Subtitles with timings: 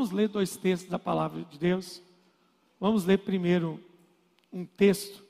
[0.00, 2.02] vamos ler dois textos da palavra de Deus.
[2.80, 3.78] Vamos ler primeiro
[4.50, 5.22] um texto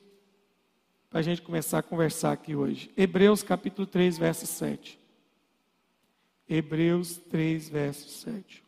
[1.09, 2.89] para a gente começar a conversar aqui hoje.
[2.97, 4.97] Hebreus capítulo 3, verso 7.
[6.49, 8.63] Hebreus 3, verso 7.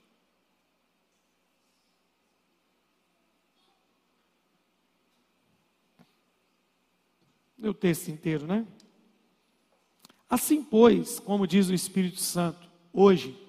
[7.62, 8.66] o texto inteiro, né?
[10.28, 13.40] Assim, pois, como diz o Espírito Santo, hoje,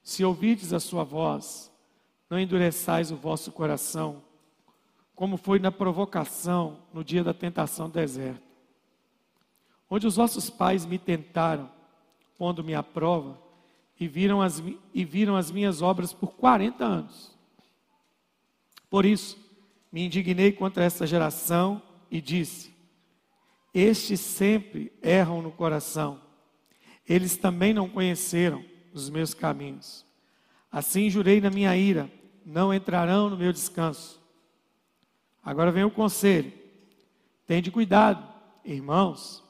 [0.00, 1.68] se ouvides a sua voz,
[2.28, 4.22] não endureçais o vosso coração,
[5.14, 8.42] como foi na provocação no dia da tentação do deserto,
[9.90, 11.70] onde os vossos pais me tentaram,
[12.36, 13.38] pondo-me à prova,
[13.98, 14.62] e viram, as,
[14.94, 17.36] e viram as minhas obras por 40 anos.
[18.88, 19.36] Por isso,
[19.90, 22.72] me indignei contra essa geração e disse:
[23.72, 26.20] estes sempre erram no coração.
[27.08, 30.04] Eles também não conheceram os meus caminhos.
[30.70, 32.10] Assim jurei na minha ira:
[32.44, 34.20] não entrarão no meu descanso.
[35.42, 36.52] Agora vem o conselho:
[37.46, 38.26] tende cuidado,
[38.64, 39.42] irmãos,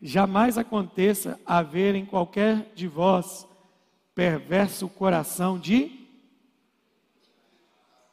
[0.00, 3.46] jamais aconteça haver em qualquer de vós
[4.14, 5.98] perverso coração de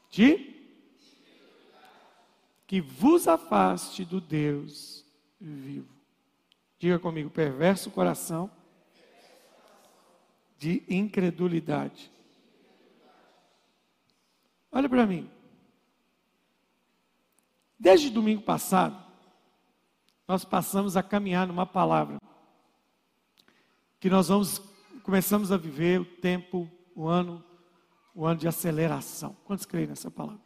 [0.10, 0.56] de
[2.66, 5.06] que vos afaste do Deus
[5.40, 5.88] vivo.
[6.80, 8.52] Diga comigo, perverso coração
[10.58, 12.12] de incredulidade.
[14.78, 15.28] Olha para mim.
[17.80, 18.96] Desde domingo passado,
[20.28, 22.22] nós passamos a caminhar numa palavra
[24.00, 24.62] que nós vamos
[25.02, 27.44] começamos a viver o tempo, o ano,
[28.14, 29.36] o ano de aceleração.
[29.46, 30.44] Quantos creem nessa palavra?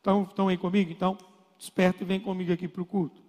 [0.00, 0.90] Então, estão aí comigo?
[0.90, 1.18] Então,
[1.58, 3.20] desperta e vem comigo aqui para o culto.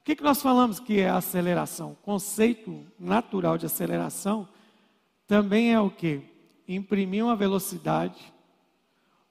[0.00, 1.92] O que, que nós falamos que é aceleração?
[1.92, 4.48] O conceito natural de aceleração
[5.26, 6.29] também é o que?
[6.74, 8.32] Imprimir uma velocidade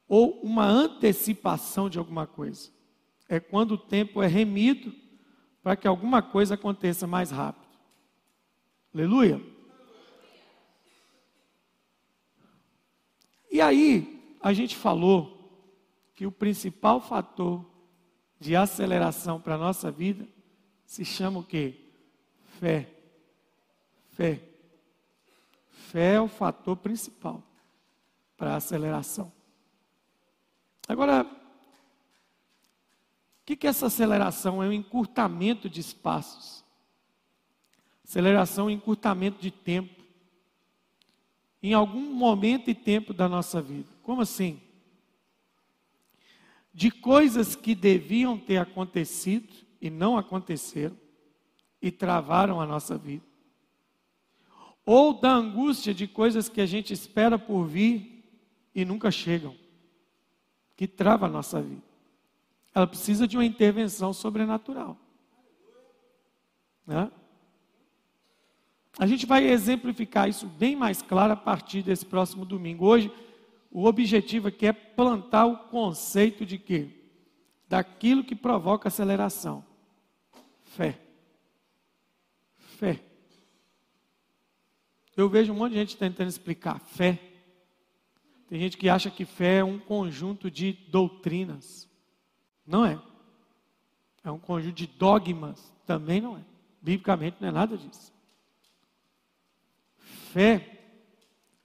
[0.07, 2.69] ou uma antecipação de alguma coisa.
[3.29, 4.93] É quando o tempo é remido
[5.61, 7.69] para que alguma coisa aconteça mais rápido.
[8.93, 9.39] Aleluia.
[13.51, 15.37] E aí, a gente falou
[16.15, 17.65] que o principal fator
[18.39, 20.27] de aceleração para a nossa vida
[20.85, 21.75] se chama o quê?
[22.59, 22.89] Fé.
[24.09, 24.48] Fé.
[25.89, 27.43] Fé é o fator principal
[28.37, 29.31] para a aceleração.
[30.87, 31.27] Agora, o
[33.45, 34.63] que, que é essa aceleração?
[34.63, 36.63] É um encurtamento de espaços.
[38.03, 40.03] Aceleração é um encurtamento de tempo.
[41.61, 43.89] Em algum momento e tempo da nossa vida.
[44.01, 44.61] Como assim?
[46.79, 50.97] de coisas que deviam ter acontecido e não aconteceram
[51.81, 53.25] e travaram a nossa vida.
[54.85, 58.23] Ou da angústia de coisas que a gente espera por vir
[58.73, 59.55] e nunca chegam,
[60.75, 61.83] que trava a nossa vida.
[62.73, 64.97] Ela precisa de uma intervenção sobrenatural.
[66.85, 67.11] Né?
[68.97, 72.85] A gente vai exemplificar isso bem mais claro a partir desse próximo domingo.
[72.85, 73.11] Hoje,
[73.71, 76.89] o objetivo aqui é plantar o conceito de quê?
[77.67, 79.63] Daquilo que provoca aceleração.
[80.63, 80.99] Fé.
[82.57, 83.08] Fé.
[85.19, 87.19] Eu vejo um monte de gente tentando explicar fé.
[88.47, 91.87] Tem gente que acha que fé é um conjunto de doutrinas.
[92.65, 92.99] Não é.
[94.23, 95.73] É um conjunto de dogmas.
[95.85, 96.41] Também não é.
[96.81, 98.13] Biblicamente não é nada disso.
[99.97, 100.79] Fé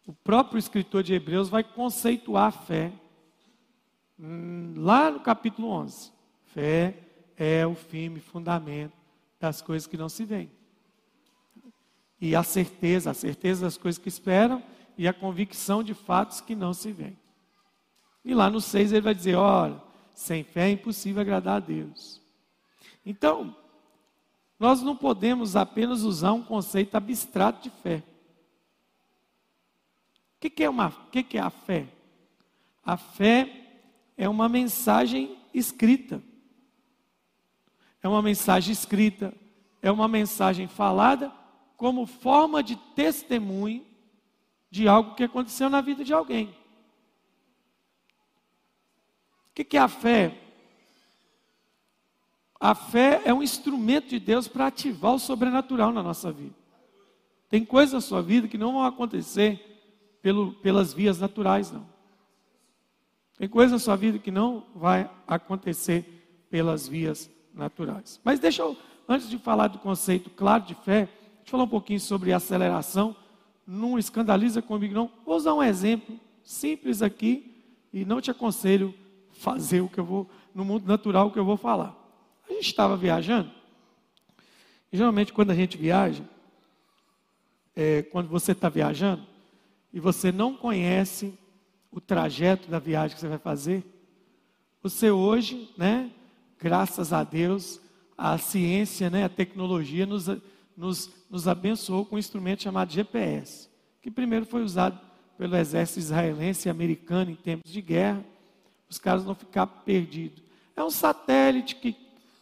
[0.06, 2.92] o próprio escritor de Hebreus vai conceituar a fé
[4.18, 6.12] hum, lá no capítulo 11.
[6.52, 6.98] Fé
[7.36, 8.92] é o firme fundamento
[9.40, 10.50] das coisas que não se veem.
[12.24, 14.62] E a certeza, a certeza das coisas que esperam
[14.96, 17.18] e a convicção de fatos que não se veem.
[18.24, 19.80] E lá no 6 ele vai dizer: olha,
[20.14, 22.22] sem fé é impossível agradar a Deus.
[23.04, 23.54] Então,
[24.58, 28.02] nós não podemos apenas usar um conceito abstrato de fé
[30.44, 31.86] que, que, é, uma, que, que é a fé?
[32.84, 33.50] A fé
[34.14, 36.22] é uma mensagem escrita.
[38.02, 39.32] É uma mensagem escrita,
[39.80, 41.32] é uma mensagem falada
[41.76, 43.84] como forma de testemunho
[44.70, 46.54] de algo que aconteceu na vida de alguém.
[49.50, 50.36] O que, é a fé?
[52.58, 56.54] A fé é um instrumento de Deus para ativar o sobrenatural na nossa vida.
[57.48, 61.86] Tem coisas na sua vida que não vão acontecer pelo, pelas vias naturais, não.
[63.38, 68.20] Tem coisa na sua vida que não vai acontecer pelas vias naturais.
[68.24, 68.76] Mas deixa eu,
[69.08, 71.08] antes de falar do conceito claro de fé,
[71.44, 73.14] deixa eu falar um pouquinho sobre aceleração,
[73.66, 75.10] não escandaliza comigo, não.
[75.26, 77.62] Vou usar um exemplo simples aqui
[77.92, 78.94] e não te aconselho
[79.30, 81.94] fazer o que eu vou, no mundo natural, o que eu vou falar.
[82.48, 83.50] A gente estava viajando,
[84.90, 86.24] e geralmente quando a gente viaja,
[87.76, 89.26] é, quando você está viajando,
[89.92, 91.38] e você não conhece
[91.92, 93.84] o trajeto da viagem que você vai fazer,
[94.82, 96.10] você hoje, né,
[96.58, 97.80] graças a Deus,
[98.16, 100.26] a ciência, né, a tecnologia nos,
[100.76, 103.68] nos, nos abençoou com um instrumento chamado GPS,
[104.02, 104.98] que primeiro foi usado
[105.36, 108.24] pelo exército israelense e americano em tempos de guerra,
[108.88, 110.42] os caras não ficar perdidos.
[110.76, 111.96] É um satélite que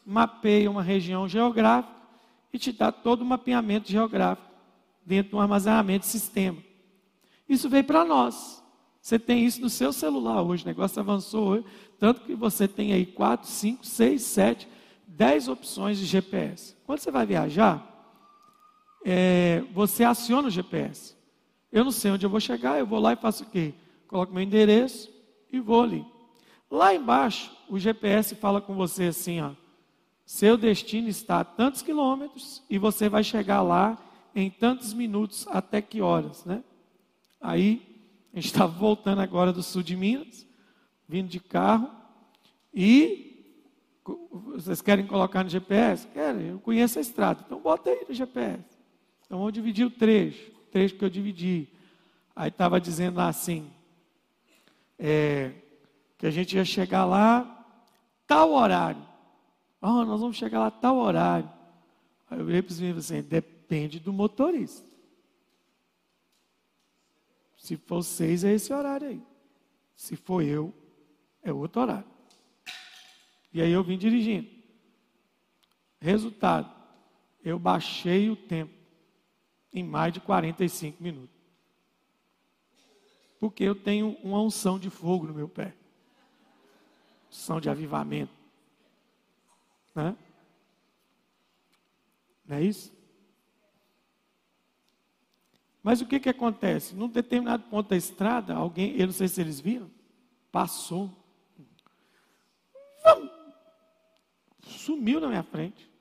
[0.05, 1.94] mapeia uma região geográfica
[2.52, 4.49] e te dá todo o mapeamento geográfico
[5.05, 6.58] dentro de um armazenamento de sistema.
[7.49, 8.62] Isso veio para nós.
[9.00, 11.64] Você tem isso no seu celular hoje, o negócio avançou hoje,
[11.99, 14.69] tanto que você tem aí 4, 5, 6, 7,
[15.08, 16.76] 10 opções de GPS.
[16.87, 17.91] Quando você vai viajar,
[19.04, 21.16] é, você aciona o GPS.
[21.70, 23.75] Eu não sei onde eu vou chegar, eu vou lá e faço o quê?
[24.06, 25.10] Coloco meu endereço
[25.50, 26.04] e vou ali.
[26.70, 29.52] Lá embaixo, o GPS fala com você assim, ó.
[30.25, 33.99] Seu destino está a tantos quilômetros e você vai chegar lá
[34.34, 36.62] em tantos minutos, até que horas, né?
[37.40, 37.82] Aí,
[38.32, 40.46] a gente estava voltando agora do sul de Minas,
[41.06, 41.90] vindo de carro,
[42.72, 43.32] e
[44.55, 46.06] vocês querem colocar no GPS?
[46.08, 48.64] Querem, eu conheço a estrada, então bota aí no GPS.
[49.32, 51.67] Então vamos dividir o trecho trecho que eu dividi.
[52.37, 53.70] Aí estava dizendo lá assim,
[54.99, 55.52] é,
[56.19, 57.67] que a gente ia chegar lá
[58.26, 59.02] tal horário.
[59.81, 61.50] Oh, nós vamos chegar lá tal horário.
[62.31, 64.87] Aí eu virei para os meninos assim, depende do motorista.
[67.56, 69.23] Se for seis, é esse horário aí.
[69.96, 70.75] Se for eu,
[71.43, 72.05] é outro horário.
[73.50, 74.50] E aí eu vim dirigindo.
[75.99, 76.70] Resultado,
[77.43, 78.81] eu baixei o tempo
[79.72, 81.42] em mais de 45 minutos.
[83.40, 85.74] Porque eu tenho uma unção de fogo no meu pé.
[87.30, 88.32] Unção de avivamento.
[89.94, 90.16] Né?
[92.46, 92.92] Não é isso?
[95.82, 96.94] Mas o que, que acontece?
[96.94, 99.90] Num determinado ponto da estrada, alguém, eu não sei se eles viram,
[100.52, 101.10] passou.
[104.60, 105.91] Sumiu na minha frente.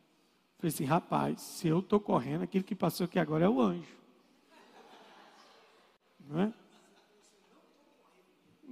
[0.61, 3.97] Falei assim, rapaz, se eu estou correndo, aquele que passou aqui agora é o anjo.
[6.29, 6.53] Não é?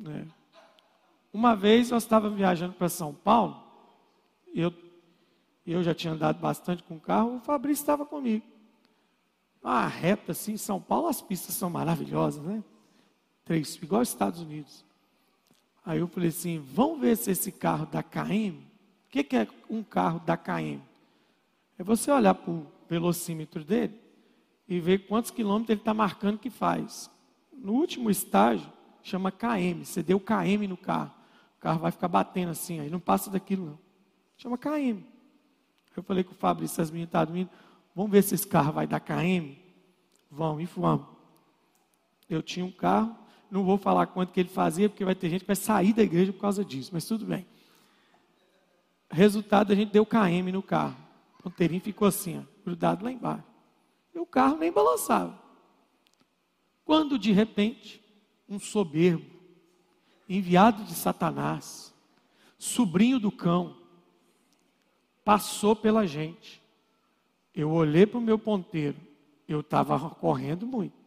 [0.06, 0.28] é.
[1.34, 3.64] Uma vez nós estávamos viajando para São Paulo,
[4.54, 4.72] eu,
[5.66, 8.46] eu já tinha andado bastante com o carro, o Fabrício estava comigo.
[9.60, 12.64] Uma reta assim, em São Paulo as pistas são maravilhosas, né?
[13.44, 14.86] Três, igual os Estados Unidos.
[15.84, 19.48] Aí eu falei assim, vamos ver se esse carro da KM, o que, que é
[19.68, 20.88] um carro da KM?
[21.80, 23.98] É você olhar para o velocímetro dele
[24.68, 27.10] e ver quantos quilômetros ele está marcando que faz.
[27.54, 28.70] No último estágio,
[29.02, 29.86] chama KM.
[29.86, 31.14] Você deu KM no carro.
[31.58, 33.80] O carro vai ficar batendo assim, aí não passa daquilo não.
[34.36, 35.06] Chama KM.
[35.96, 37.50] Eu falei com o Fabrício, as meninas estão dormindo,
[37.96, 39.58] vamos ver se esse carro vai dar KM?
[40.30, 41.06] Vamos, e vamos.
[42.30, 43.16] Eu tinha um carro,
[43.50, 46.04] não vou falar quanto que ele fazia, porque vai ter gente que vai sair da
[46.04, 47.46] igreja por causa disso, mas tudo bem.
[49.10, 51.09] Resultado, a gente deu KM no carro
[51.42, 53.48] ponteirinho ficou assim, ó, grudado lá embaixo.
[54.14, 55.40] E o carro nem balançava.
[56.84, 58.04] Quando de repente,
[58.48, 59.26] um soberbo,
[60.28, 61.94] enviado de Satanás,
[62.58, 63.78] sobrinho do cão,
[65.24, 66.62] passou pela gente.
[67.54, 68.98] Eu olhei para o meu ponteiro,
[69.48, 70.98] eu estava correndo muito.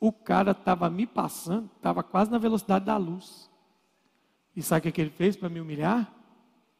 [0.00, 3.50] O cara estava me passando, estava quase na velocidade da luz.
[4.54, 6.12] E sabe o que ele fez para me humilhar?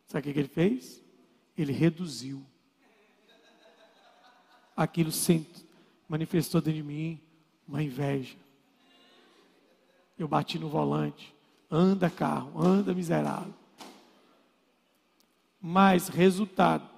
[0.06, 1.02] Sabe o que ele fez?
[1.62, 2.44] Ele reduziu.
[4.76, 5.10] Aquilo
[6.08, 7.20] manifestou dentro de mim
[7.66, 8.36] uma inveja.
[10.18, 11.34] Eu bati no volante.
[11.70, 13.52] Anda carro, anda miserável.
[15.60, 16.88] Mas resultado.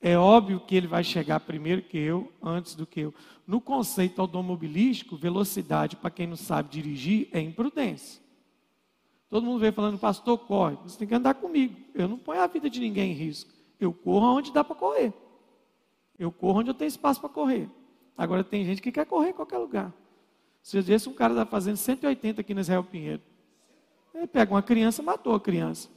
[0.00, 3.14] É óbvio que ele vai chegar primeiro que eu, antes do que eu.
[3.46, 8.23] No conceito automobilístico, velocidade, para quem não sabe dirigir, é imprudência.
[9.34, 10.76] Todo mundo vem falando, pastor, corre.
[10.84, 11.74] Você tem que andar comigo.
[11.92, 13.50] Eu não ponho a vida de ninguém em risco.
[13.80, 15.12] Eu corro onde dá para correr.
[16.16, 17.68] Eu corro onde eu tenho espaço para correr.
[18.16, 19.92] Agora tem gente que quer correr em qualquer lugar.
[20.62, 23.22] Se eu disse um cara está fazendo 180 aqui no Israel Pinheiro.
[24.14, 25.88] Ele pega uma criança, matou a criança.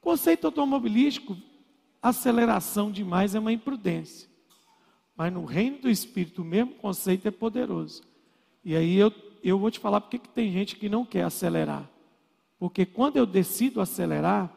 [0.00, 1.36] Conceito automobilístico,
[2.00, 4.26] aceleração demais é uma imprudência.
[5.14, 8.04] Mas no reino do Espírito, o mesmo conceito é poderoso.
[8.64, 9.10] E aí eu
[9.48, 11.88] eu vou te falar porque que tem gente que não quer acelerar.
[12.58, 14.52] Porque quando eu decido acelerar,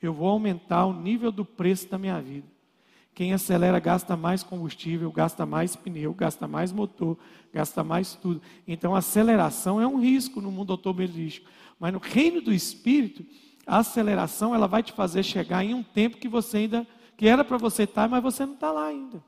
[0.00, 2.46] eu vou aumentar o nível do preço da minha vida.
[3.14, 7.16] Quem acelera gasta mais combustível, gasta mais pneu, gasta mais motor,
[7.52, 8.42] gasta mais tudo.
[8.68, 11.48] Então, aceleração é um risco no mundo automobilístico.
[11.78, 13.24] Mas no reino do Espírito,
[13.66, 17.42] a aceleração ela vai te fazer chegar em um tempo que você ainda que era
[17.42, 19.24] para você estar, mas você não está lá ainda.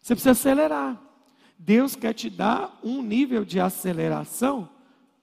[0.00, 1.00] Você precisa acelerar.
[1.62, 4.66] Deus quer te dar um nível de aceleração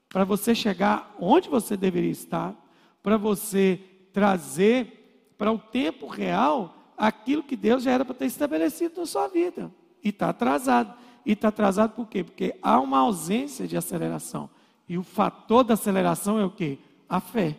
[0.08, 2.56] para você chegar onde você deveria estar,
[3.01, 3.79] para você
[4.13, 9.27] trazer para o tempo real aquilo que Deus já era para ter estabelecido na sua
[9.27, 9.72] vida.
[10.03, 10.94] E está atrasado.
[11.25, 12.24] E está atrasado por quê?
[12.24, 14.48] Porque há uma ausência de aceleração.
[14.88, 16.77] E o fator da aceleração é o quê?
[17.10, 17.58] A fé.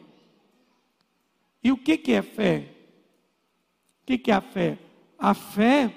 [1.65, 2.75] E o que, que é fé?
[4.03, 4.79] O que, que é a fé?
[5.19, 5.93] A fé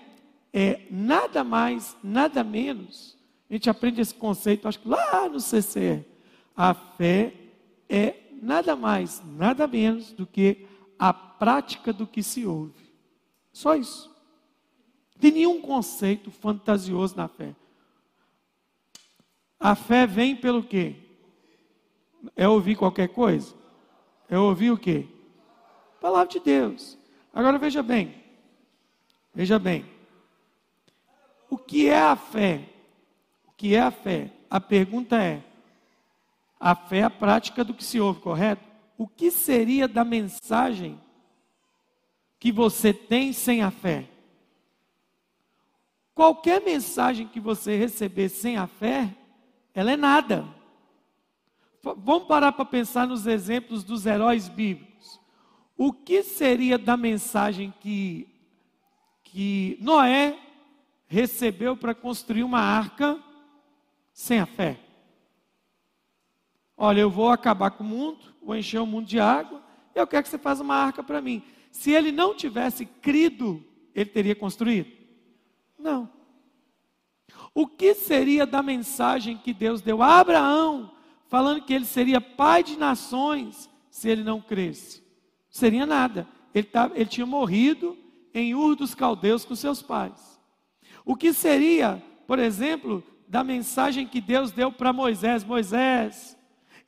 [0.54, 3.18] é nada mais, nada menos.
[3.50, 6.06] A gente aprende esse conceito, acho que lá no CCE.
[6.56, 7.34] A fé
[7.90, 10.66] é nada mais, nada menos do que
[10.98, 12.92] a prática do que se ouve.
[13.52, 14.10] Só isso.
[15.20, 17.56] Tem nenhum conceito fantasioso na fé.
[19.60, 20.96] A fé vem pelo quê?
[22.36, 23.54] É ouvir qualquer coisa?
[24.28, 25.08] É ouvir o quê?
[26.00, 26.98] Palavra de Deus.
[27.34, 28.16] Agora veja bem.
[29.34, 29.86] Veja bem.
[31.52, 32.64] O que é a fé?
[33.46, 34.32] O que é a fé?
[34.50, 35.44] A pergunta é:
[36.58, 38.64] a fé é a prática do que se ouve, correto?
[38.98, 40.98] O que seria da mensagem
[42.40, 44.08] que você tem sem a fé.
[46.16, 49.14] Qualquer mensagem que você receber sem a fé,
[49.74, 50.48] ela é nada.
[51.84, 55.20] Vamos parar para pensar nos exemplos dos heróis bíblicos.
[55.78, 58.28] O que seria da mensagem que,
[59.24, 60.38] que Noé
[61.12, 63.22] recebeu para construir uma arca
[64.14, 64.80] sem a fé?
[66.78, 69.62] Olha, eu vou acabar com o mundo, vou encher o mundo de água,
[69.94, 71.44] e eu quero que você faça uma arca para mim.
[71.70, 73.62] Se ele não tivesse crido,
[73.94, 74.90] ele teria construído?
[75.78, 76.10] Não.
[77.54, 80.96] O que seria da mensagem que Deus deu a Abraão,
[81.28, 85.04] falando que ele seria pai de nações, se ele não cresce?
[85.50, 86.26] Seria nada.
[86.56, 87.98] Ele, tá, ele tinha morrido
[88.34, 90.31] em Ur dos Caldeus com seus pais.
[91.06, 96.38] O que seria, por exemplo, da mensagem que Deus deu para Moisés: Moisés,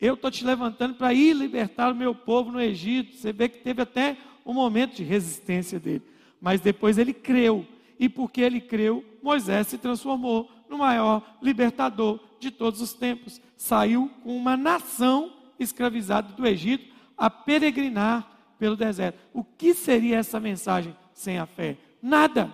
[0.00, 3.16] eu estou te levantando para ir libertar o meu povo no Egito.
[3.16, 6.02] Você vê que teve até um momento de resistência dele.
[6.40, 7.66] Mas depois ele creu.
[7.98, 13.40] E porque ele creu, Moisés se transformou no maior libertador de todos os tempos.
[13.56, 18.28] Saiu com uma nação escravizada do Egito a peregrinar
[18.58, 19.18] pelo deserto.
[19.32, 21.76] O que seria essa mensagem sem a fé?
[22.02, 22.52] Nada.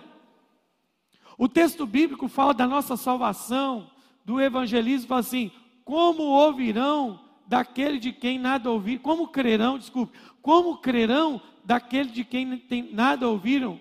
[1.41, 3.89] O texto bíblico fala da nossa salvação,
[4.23, 5.49] do evangelismo, fala assim:
[5.83, 8.99] como ouvirão daquele de quem nada ouvir?
[8.99, 13.79] Como crerão, desculpe, como crerão daquele de quem tem nada ouviram?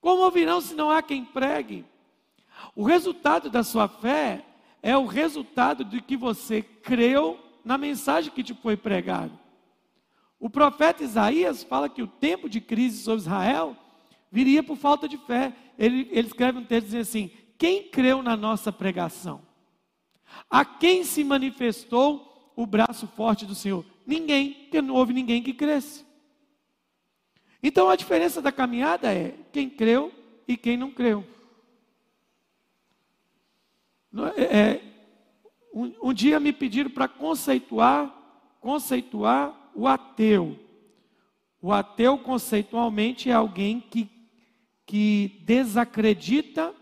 [0.00, 1.84] Como ouvirão se não há quem pregue?
[2.76, 4.44] O resultado da sua fé
[4.80, 9.32] é o resultado de que você creu na mensagem que te foi pregada.
[10.38, 13.76] O profeta Isaías fala que o tempo de crise sobre Israel
[14.34, 15.54] viria por falta de fé.
[15.78, 19.40] Ele, ele escreve um texto dizendo assim: Quem creu na nossa pregação?
[20.50, 23.86] A quem se manifestou o braço forte do Senhor?
[24.04, 26.04] Ninguém, porque não houve ninguém que cresce.
[27.62, 30.12] Então a diferença da caminhada é quem creu
[30.48, 31.24] e quem não creu.
[34.36, 34.82] É, é,
[35.72, 38.12] um, um dia me pediram para conceituar,
[38.60, 40.58] conceituar o ateu.
[41.62, 44.04] O ateu conceitualmente é alguém que,
[44.86, 46.74] que desacredita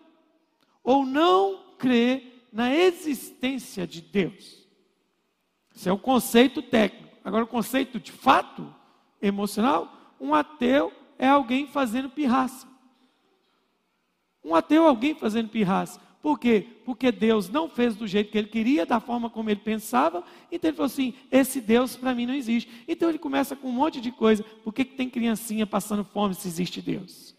[0.82, 4.66] ou não crê na existência de Deus.
[5.74, 7.16] Esse é o conceito técnico.
[7.24, 8.74] Agora, o conceito de fato
[9.20, 12.66] emocional um ateu é alguém fazendo pirraça.
[14.44, 16.00] Um ateu é alguém fazendo pirraça.
[16.20, 16.66] Por quê?
[16.84, 20.68] Porque Deus não fez do jeito que ele queria, da forma como ele pensava, então
[20.68, 22.70] ele falou assim: esse Deus para mim não existe.
[22.86, 24.44] Então ele começa com um monte de coisa.
[24.62, 27.34] Por que, que tem criancinha passando fome se existe Deus?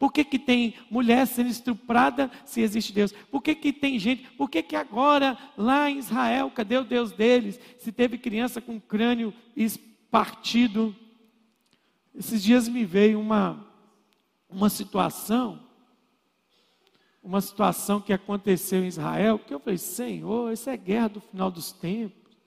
[0.00, 3.12] Por que, que tem mulher sendo estuprada se existe Deus?
[3.30, 4.22] Por que, que tem gente?
[4.30, 7.60] Por que, que agora, lá em Israel, cadê o Deus deles?
[7.78, 9.34] Se teve criança com crânio
[10.10, 10.96] partido,
[12.14, 13.62] esses dias me veio uma,
[14.48, 15.60] uma situação,
[17.22, 21.50] uma situação que aconteceu em Israel, que eu falei, Senhor, isso é guerra do final
[21.50, 22.38] dos tempos,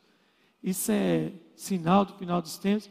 [0.64, 2.90] isso é sinal do final dos tempos.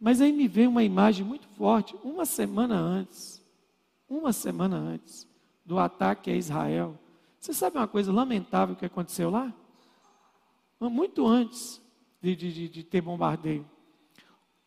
[0.00, 3.37] Mas aí me veio uma imagem muito forte, uma semana antes,
[4.08, 5.26] uma semana antes
[5.64, 6.98] do ataque a Israel.
[7.38, 9.52] Você sabe uma coisa lamentável que aconteceu lá?
[10.80, 11.80] Muito antes
[12.20, 13.66] de, de, de ter bombardeio.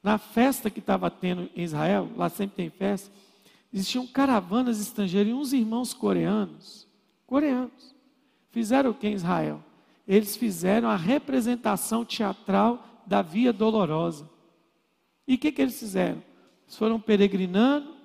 [0.03, 3.11] Na festa que estava tendo em Israel, lá sempre tem festa,
[3.71, 6.87] existiam caravanas estrangeiras e uns irmãos coreanos,
[7.27, 7.95] coreanos,
[8.49, 9.63] fizeram o que em Israel?
[10.07, 14.29] Eles fizeram a representação teatral da Via Dolorosa.
[15.27, 16.21] E o que, que eles fizeram?
[16.65, 18.00] Eles foram peregrinando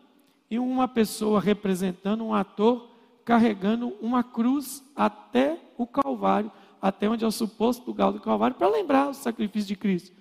[0.50, 2.90] e uma pessoa representando um ator
[3.24, 6.50] carregando uma cruz até o Calvário,
[6.80, 10.16] até onde é o suposto lugar do Calvário, para lembrar o sacrifício de Cristo.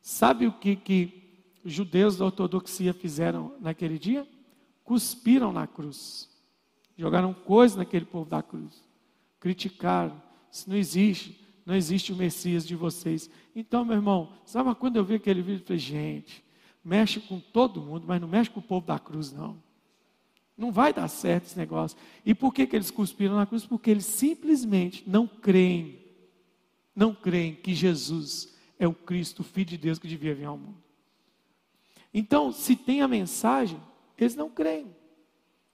[0.00, 1.22] Sabe o que, que
[1.64, 4.26] os judeus da ortodoxia fizeram naquele dia?
[4.84, 6.30] Cuspiram na cruz,
[6.96, 8.84] jogaram coisas naquele povo da cruz,
[9.40, 10.22] criticaram.
[10.48, 13.28] Isso não existe, não existe o Messias de vocês.
[13.56, 16.44] Então, meu irmão, sabe quando eu vi aquele vídeo, eu falei, gente,
[16.86, 19.60] mexe com todo mundo, mas não mexe com o povo da cruz, não.
[20.56, 21.98] Não vai dar certo esse negócio.
[22.24, 23.66] E por que, que eles cuspiram na cruz?
[23.66, 25.98] Porque eles simplesmente não creem,
[26.94, 30.56] não creem que Jesus é o Cristo, o Filho de Deus que devia vir ao
[30.56, 30.78] mundo.
[32.14, 33.80] Então, se tem a mensagem,
[34.16, 34.86] eles não creem.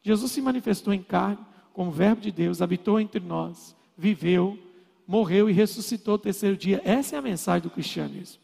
[0.01, 4.59] Jesus se manifestou em carne, como Verbo de Deus, habitou entre nós, viveu,
[5.07, 6.81] morreu e ressuscitou o terceiro dia.
[6.85, 8.41] Essa é a mensagem do cristianismo.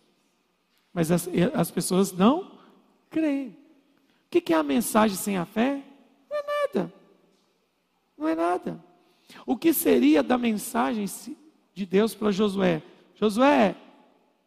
[0.93, 2.58] Mas as, as pessoas não
[3.11, 3.57] creem.
[4.27, 5.83] O que é a mensagem sem a fé?
[6.75, 6.93] nada.
[8.17, 8.83] Não é nada.
[9.47, 11.05] O que seria da mensagem
[11.75, 12.83] de Deus para Josué?
[13.15, 13.77] Josué,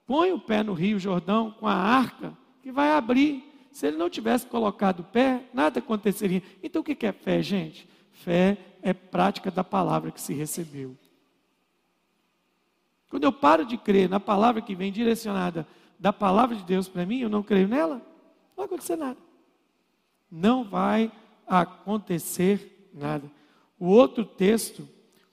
[0.06, 3.48] põe o pé no Rio Jordão com a arca que vai abrir.
[3.72, 6.44] Se ele não tivesse colocado o pé, nada aconteceria.
[6.62, 7.88] Então o que é fé, gente?
[8.12, 10.98] Fé é prática da palavra que se recebeu.
[13.10, 15.68] Quando eu paro de crer na palavra que vem direcionada
[16.00, 18.11] da palavra de Deus para mim, eu não creio nela, não
[18.62, 19.18] vai acontecer nada.
[20.30, 21.12] Não vai
[21.48, 23.30] acontecer nada.
[23.80, 24.88] O outro texto,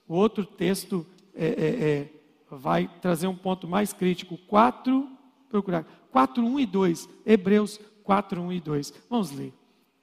[0.07, 1.05] o outro texto
[1.35, 2.09] é, é, é,
[2.49, 4.37] vai trazer um ponto mais crítico.
[4.37, 5.07] 4,
[5.47, 7.09] procurar, 4, 1 e 2.
[7.25, 8.93] Hebreus 4, 1 e 2.
[9.09, 9.53] Vamos ler.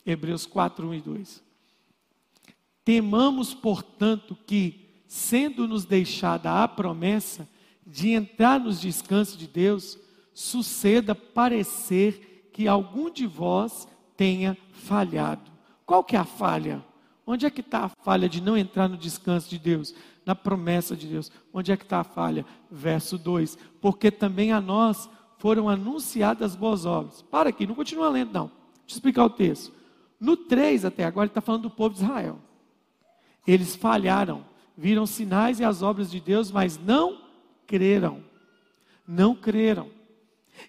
[0.04, 1.42] Hebreus 4, 1 e 2.
[2.84, 7.48] Temamos, portanto, que, sendo-nos deixada a promessa
[7.84, 9.98] de entrar nos descansos de Deus,
[10.32, 12.25] suceda parecer
[12.56, 15.42] que algum de vós tenha falhado.
[15.84, 16.82] Qual que é a falha?
[17.26, 20.96] Onde é que está a falha de não entrar no descanso de Deus, na promessa
[20.96, 21.30] de Deus?
[21.52, 22.46] Onde é que está a falha?
[22.70, 27.20] Verso 2: Porque também a nós foram anunciadas boas obras.
[27.20, 28.46] Para aqui, não continua lendo, não.
[28.46, 29.70] Deixa eu explicar o texto.
[30.18, 32.38] No 3 até agora, ele está falando do povo de Israel.
[33.46, 37.20] Eles falharam, viram sinais e as obras de Deus, mas não
[37.66, 38.24] creram.
[39.06, 39.94] Não creram.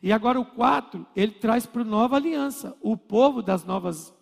[0.02, 4.14] E agora o 4, ele traz para a nova aliança, o povo das novas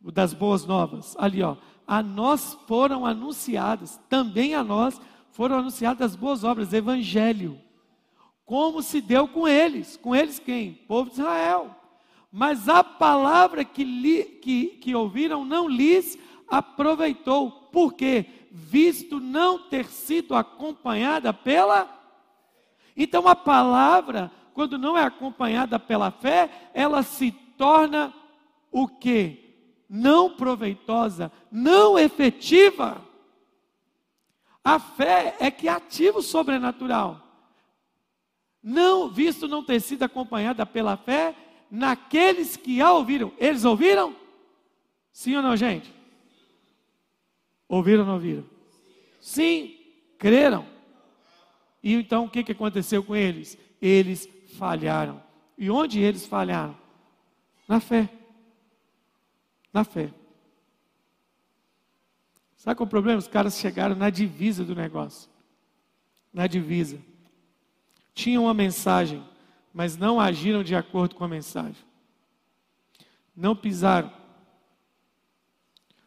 [0.00, 6.16] das boas novas, ali ó, a nós foram anunciadas, também a nós foram anunciadas as
[6.16, 7.58] boas obras, evangelho.
[8.44, 9.96] Como se deu com eles?
[9.96, 10.72] Com eles quem?
[10.72, 11.74] Povo de Israel.
[12.30, 17.50] Mas a palavra que, li, que, que ouviram não lhes aproveitou.
[17.50, 18.26] Por quê?
[18.50, 21.94] Visto não ter sido acompanhada pela.
[22.96, 28.12] Então a palavra, quando não é acompanhada pela fé, ela se torna
[28.72, 29.44] o quê?
[29.88, 33.00] não proveitosa, não efetiva.
[34.62, 37.24] A fé é que ativa o sobrenatural.
[38.60, 41.36] Não, visto não ter sido acompanhada pela fé
[41.70, 43.32] naqueles que a ouviram.
[43.38, 44.14] Eles ouviram?
[45.12, 45.94] Sim ou não, gente?
[47.68, 48.44] Ouviram ou não ouviram?
[49.20, 49.76] Sim,
[50.18, 50.66] creram.
[51.80, 53.56] E então o que, que aconteceu com eles?
[53.80, 55.22] Eles falharam.
[55.56, 56.76] E onde eles falharam?
[57.66, 58.10] Na fé
[59.72, 60.12] na fé.
[62.56, 63.18] Sabe qual é o problema?
[63.18, 65.30] Os caras chegaram na divisa do negócio.
[66.32, 66.98] Na divisa.
[68.12, 69.24] Tinham uma mensagem,
[69.72, 71.84] mas não agiram de acordo com a mensagem.
[73.34, 74.12] Não pisaram.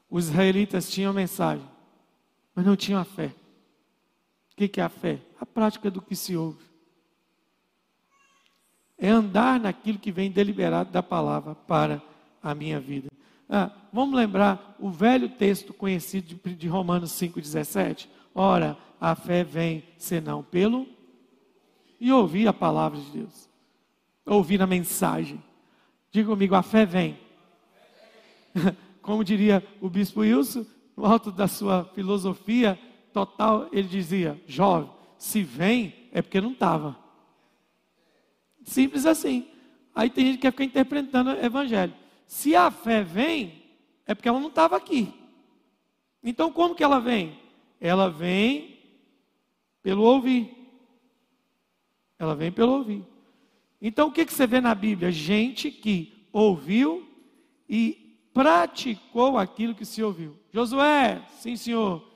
[0.09, 1.65] Os israelitas tinham a mensagem,
[2.53, 3.33] mas não tinham a fé.
[4.51, 5.21] O que é a fé?
[5.39, 6.70] A prática do que se ouve.
[9.01, 11.99] É andar naquilo que vem deliberado da palavra para
[12.41, 13.09] a minha vida.
[13.49, 18.07] Ah, vamos lembrar o velho texto conhecido de, de Romanos 5,17?
[18.35, 20.87] Ora, a fé vem senão pelo
[21.99, 23.49] e ouvir a palavra de Deus,
[24.23, 25.43] ouvir a mensagem.
[26.11, 27.19] Diga comigo, a fé vem.
[29.01, 30.63] Como diria o bispo Wilson,
[30.95, 32.77] no alto da sua filosofia
[33.11, 36.95] total, ele dizia: jovem, se vem é porque não estava.
[38.63, 39.47] Simples assim.
[39.93, 41.93] Aí tem gente que quer ficar interpretando o evangelho.
[42.25, 43.61] Se a fé vem,
[44.05, 45.13] é porque ela não estava aqui.
[46.23, 47.37] Então, como que ela vem?
[47.79, 48.77] Ela vem
[49.81, 50.49] pelo ouvir.
[52.17, 53.03] Ela vem pelo ouvir.
[53.81, 55.11] Então, o que, que você vê na Bíblia?
[55.11, 57.07] Gente que ouviu
[57.67, 60.37] e praticou aquilo que se ouviu.
[60.51, 62.07] Josué, sim senhor,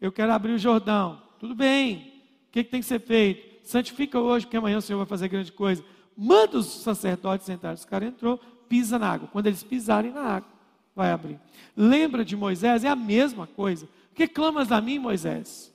[0.00, 1.22] eu quero abrir o Jordão.
[1.38, 3.66] Tudo bem, o que, que tem que ser feito?
[3.66, 5.82] Santifica hoje, porque amanhã o Senhor vai fazer grande coisa.
[6.16, 7.74] Manda os sacerdotes sentar.
[7.74, 9.28] Os caras entrou, pisa na água.
[9.28, 10.50] Quando eles pisarem na água,
[10.94, 11.40] vai abrir.
[11.76, 12.84] Lembra de Moisés?
[12.84, 13.88] É a mesma coisa.
[14.14, 15.72] Que clamas a mim, Moisés?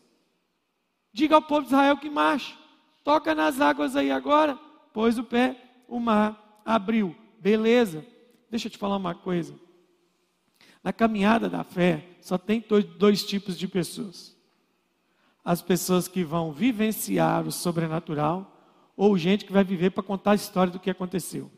[1.11, 2.55] Diga ao povo de Israel que marche.
[3.03, 4.57] Toca nas águas aí agora.
[4.93, 5.55] Pôs o pé,
[5.87, 7.15] o mar abriu.
[7.39, 8.05] Beleza.
[8.49, 9.53] Deixa eu te falar uma coisa.
[10.83, 12.63] Na caminhada da fé, só tem
[12.97, 14.35] dois tipos de pessoas:
[15.43, 18.58] as pessoas que vão vivenciar o sobrenatural,
[18.99, 21.49] ou gente que vai viver para contar a história do que aconteceu.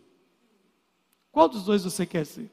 [1.32, 2.52] Qual dos dois você quer ser?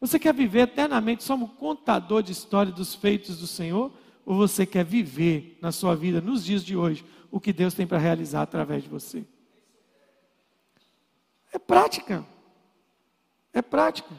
[0.00, 3.92] Você quer viver eternamente só contador de história dos feitos do Senhor?
[4.26, 7.86] Ou você quer viver na sua vida, nos dias de hoje, o que Deus tem
[7.86, 9.24] para realizar através de você?
[11.52, 12.26] É prática.
[13.52, 14.12] É prática.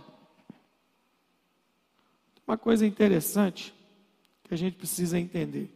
[2.48, 3.76] Uma coisa interessante
[4.46, 5.75] que a gente precisa entender.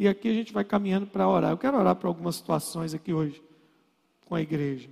[0.00, 1.50] E aqui a gente vai caminhando para orar.
[1.50, 3.44] Eu quero orar para algumas situações aqui hoje
[4.24, 4.88] com a igreja.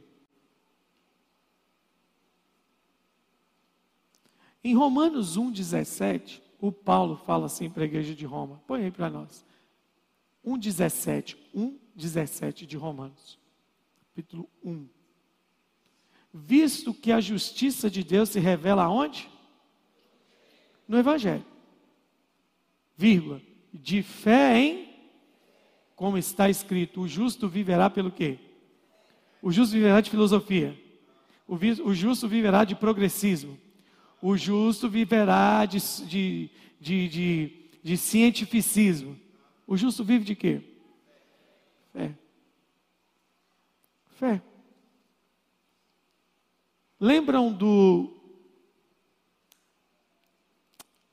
[4.62, 8.60] Em Romanos 1,17, o Paulo fala assim para a igreja de Roma.
[8.66, 9.46] Põe aí para nós.
[10.46, 11.38] 1,17.
[11.56, 13.38] 1,17 de Romanos.
[14.10, 14.86] Capítulo 1.
[16.34, 19.30] Visto que a justiça de Deus se revela aonde?
[20.86, 21.46] no Evangelho.
[22.94, 23.40] Vírgula.
[23.72, 24.87] De fé em,
[25.98, 28.38] como está escrito, o justo viverá pelo quê?
[29.42, 30.80] O justo viverá de filosofia.
[31.44, 33.58] O, o justo viverá de progressismo.
[34.22, 39.18] O justo viverá de, de, de, de, de cientificismo.
[39.66, 40.62] O justo vive de quê?
[41.92, 42.14] Fé.
[44.10, 44.42] Fé.
[47.00, 48.14] Lembram do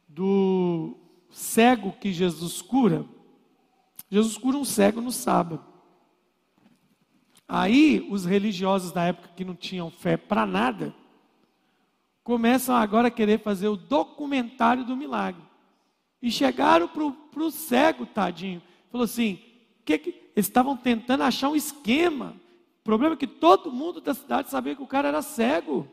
[0.08, 0.96] do
[1.32, 3.15] cego que Jesus cura.
[4.10, 5.64] Jesus cura um cego no sábado.
[7.48, 10.94] Aí, os religiosos da época que não tinham fé para nada,
[12.24, 15.44] começam agora a querer fazer o documentário do milagre.
[16.22, 18.62] E chegaram para o cego, tadinho.
[18.92, 19.40] Falou assim:
[19.86, 22.36] que que, eles estavam tentando achar um esquema.
[22.82, 25.88] O problema é que todo mundo da cidade sabia que o cara era cego.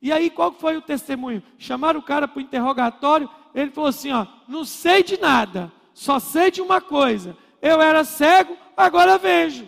[0.00, 1.42] E aí qual foi o testemunho?
[1.58, 6.18] Chamaram o cara para o interrogatório, ele falou assim: ó, não sei de nada, só
[6.18, 7.34] sei de uma coisa.
[7.62, 9.66] Eu era cego, agora vejo.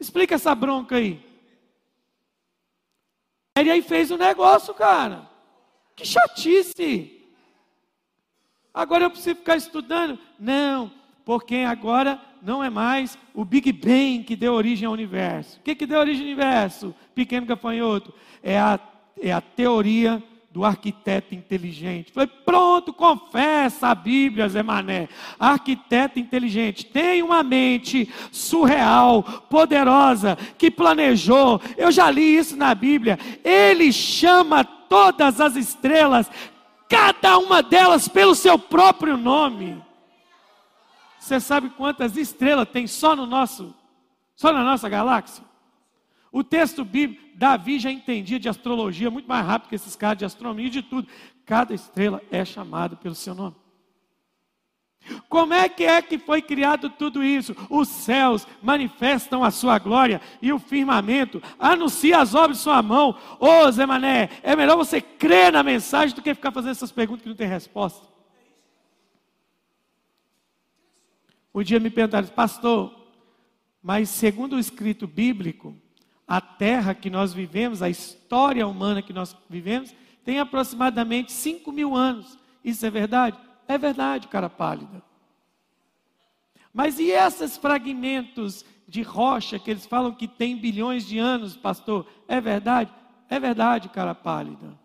[0.00, 1.24] Explica essa bronca aí.
[3.56, 5.30] E aí fez o um negócio, cara.
[5.94, 7.24] Que chatice.
[8.74, 10.18] Agora eu preciso ficar estudando?
[10.40, 10.90] Não,
[11.24, 15.60] porque agora não é mais o Big Bang que deu origem ao universo.
[15.60, 16.92] O que, que deu origem ao universo?
[17.14, 18.12] Pequeno gafanhoto.
[18.42, 18.80] É a
[19.22, 20.20] é a teoria
[20.54, 22.12] do arquiteto inteligente.
[22.12, 25.08] Falei, pronto, confessa a Bíblia, Zé Mané.
[25.36, 31.60] Arquiteto inteligente tem uma mente surreal, poderosa, que planejou.
[31.76, 33.18] Eu já li isso na Bíblia.
[33.42, 36.30] Ele chama todas as estrelas,
[36.88, 39.82] cada uma delas pelo seu próprio nome.
[41.18, 43.74] Você sabe quantas estrelas tem só no nosso,
[44.36, 45.42] só na nossa galáxia?
[46.34, 50.24] O texto bíblico, Davi já entendia de astrologia muito mais rápido que esses caras de
[50.24, 51.06] astronomia e de tudo.
[51.46, 53.54] Cada estrela é chamada pelo seu nome.
[55.28, 57.54] Como é que é que foi criado tudo isso?
[57.70, 63.16] Os céus manifestam a sua glória e o firmamento anuncia as obras de sua mão.
[63.38, 67.22] Ô Zé Mané, é melhor você crer na mensagem do que ficar fazendo essas perguntas
[67.22, 68.04] que não tem resposta.
[71.54, 72.92] Um dia me perguntaram, pastor,
[73.80, 75.80] mas segundo o escrito bíblico,
[76.26, 81.94] a terra que nós vivemos, a história humana que nós vivemos, tem aproximadamente 5 mil
[81.94, 82.38] anos.
[82.64, 83.38] Isso é verdade?
[83.68, 85.02] É verdade, cara pálida.
[86.72, 92.06] Mas e esses fragmentos de rocha que eles falam que tem bilhões de anos, pastor?
[92.26, 92.92] É verdade?
[93.28, 94.78] É verdade, cara pálida.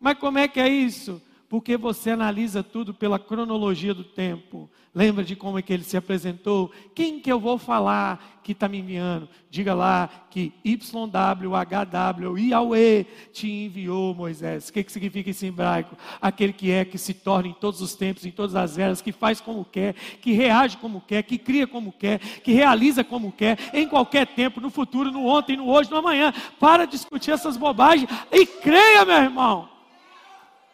[0.00, 1.22] Mas como é que é isso?
[1.52, 4.70] Porque você analisa tudo pela cronologia do tempo.
[4.94, 6.72] Lembra de como é que ele se apresentou?
[6.94, 9.28] Quem que eu vou falar que está me enviando?
[9.50, 14.70] Diga lá que YWHW, Yahweh te enviou, Moisés.
[14.70, 15.94] O que, que significa isso em hebraico?
[16.22, 19.12] Aquele que é, que se torna em todos os tempos, em todas as eras, que
[19.12, 23.58] faz como quer, que reage como quer, que cria como quer, que realiza como quer,
[23.74, 26.32] em qualquer tempo, no futuro, no ontem, no hoje, no amanhã.
[26.58, 29.71] Para discutir essas bobagens e creia, meu irmão.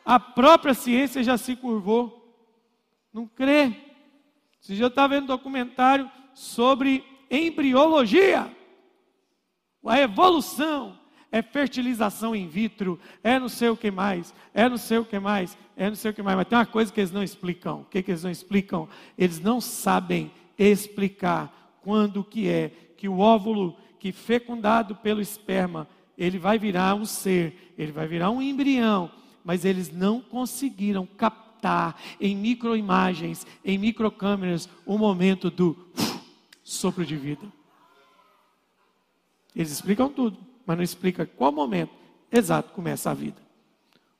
[0.08, 2.34] A própria ciência já se curvou.
[3.12, 3.74] Não crê.
[4.62, 8.50] Dia eu estava vendo um documentário sobre embriologia.
[9.84, 10.98] A evolução.
[11.30, 15.18] é fertilização in vitro, é não sei o que mais, é não sei o que
[15.18, 16.38] mais, é não sei o que mais.
[16.38, 17.82] Mas tem uma coisa que eles não explicam.
[17.82, 18.88] O que, que eles não explicam?
[19.18, 26.38] Eles não sabem explicar quando que é que o óvulo que fecundado pelo esperma, ele
[26.38, 29.10] vai virar um ser, ele vai virar um embrião,
[29.44, 35.76] mas eles não conseguiram captar em microimagens, em microcâmeras, o momento do
[36.62, 37.46] sopro de vida.
[39.54, 41.94] Eles explicam tudo mas não explica qual momento
[42.30, 43.40] exato começa a vida.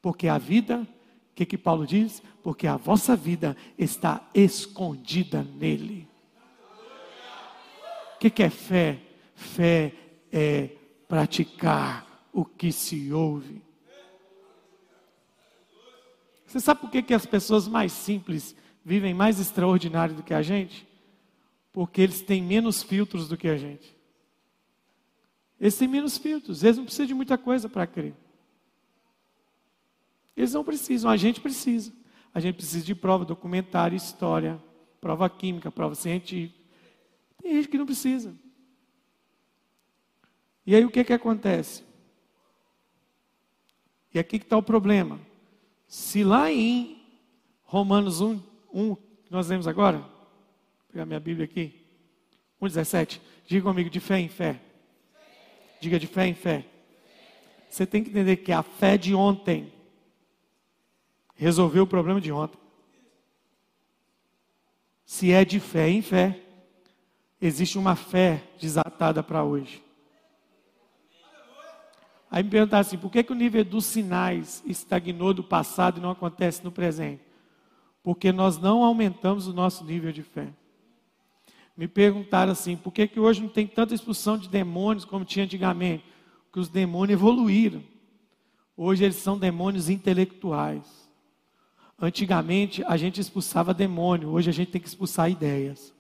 [0.01, 2.23] Porque a vida, o que, que Paulo diz?
[2.43, 6.09] Porque a vossa vida está escondida nele.
[8.15, 8.99] O que, que é fé?
[9.35, 9.93] Fé
[10.33, 10.71] é
[11.07, 13.61] praticar o que se ouve.
[16.49, 20.41] Você sabe por que, que as pessoas mais simples vivem mais extraordinário do que a
[20.41, 20.89] gente?
[21.71, 23.95] Porque eles têm menos filtros do que a gente.
[25.61, 28.15] Eles têm menos filtros, eles não precisam de muita coisa para crer.
[30.35, 31.93] Eles não precisam, a gente precisa.
[32.33, 34.59] A gente precisa de prova documentária, história,
[35.03, 36.59] prova química, prova científica.
[37.43, 38.35] Tem gente que não precisa.
[40.65, 41.85] E aí o que, que acontece?
[44.15, 45.28] E aqui que está o problema.
[45.89, 47.01] Se lá em
[47.63, 48.39] Romanos 1,
[48.73, 50.09] 1 que nós lemos agora, vou
[50.93, 51.83] pegar minha Bíblia aqui,
[52.61, 54.61] 1,17, diga comigo, de fé em fé.
[55.81, 56.67] Diga de fé em fé.
[57.71, 59.73] Você tem que entender que a fé de ontem
[61.35, 62.59] resolveu o problema de ontem.
[65.07, 66.39] Se é de fé em fé,
[67.41, 69.83] existe uma fé desatada para hoje.
[72.31, 76.03] Aí me perguntar assim, por que, que o nível dos sinais estagnou do passado e
[76.03, 77.23] não acontece no presente?
[78.03, 80.53] Porque nós não aumentamos o nosso nível de fé
[81.79, 85.45] me perguntaram assim: por que, que hoje não tem tanta expulsão de demônios como tinha
[85.45, 86.05] antigamente?
[86.47, 87.85] Porque os demônios evoluíram.
[88.77, 91.09] Hoje eles são demônios intelectuais.
[91.97, 95.95] Antigamente a gente expulsava demônio, hoje a gente tem que expulsar ideias.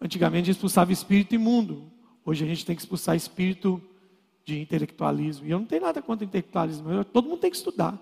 [0.00, 1.90] Antigamente expulsava espírito imundo,
[2.24, 3.82] hoje a gente tem que expulsar espírito
[4.44, 5.46] de intelectualismo.
[5.46, 7.98] E eu não tenho nada contra intelectualismo, todo mundo tem que estudar.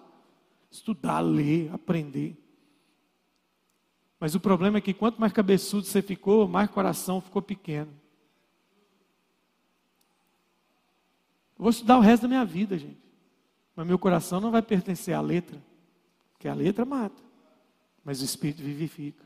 [0.70, 2.36] Estudar, ler, aprender.
[4.18, 7.92] Mas o problema é que quanto mais cabeçudo você ficou, mais coração ficou pequeno.
[11.58, 13.02] Eu vou estudar o resto da minha vida, gente.
[13.74, 15.62] Mas meu coração não vai pertencer à letra.
[16.32, 17.22] Porque a letra mata.
[18.04, 19.24] Mas o Espírito vivifica.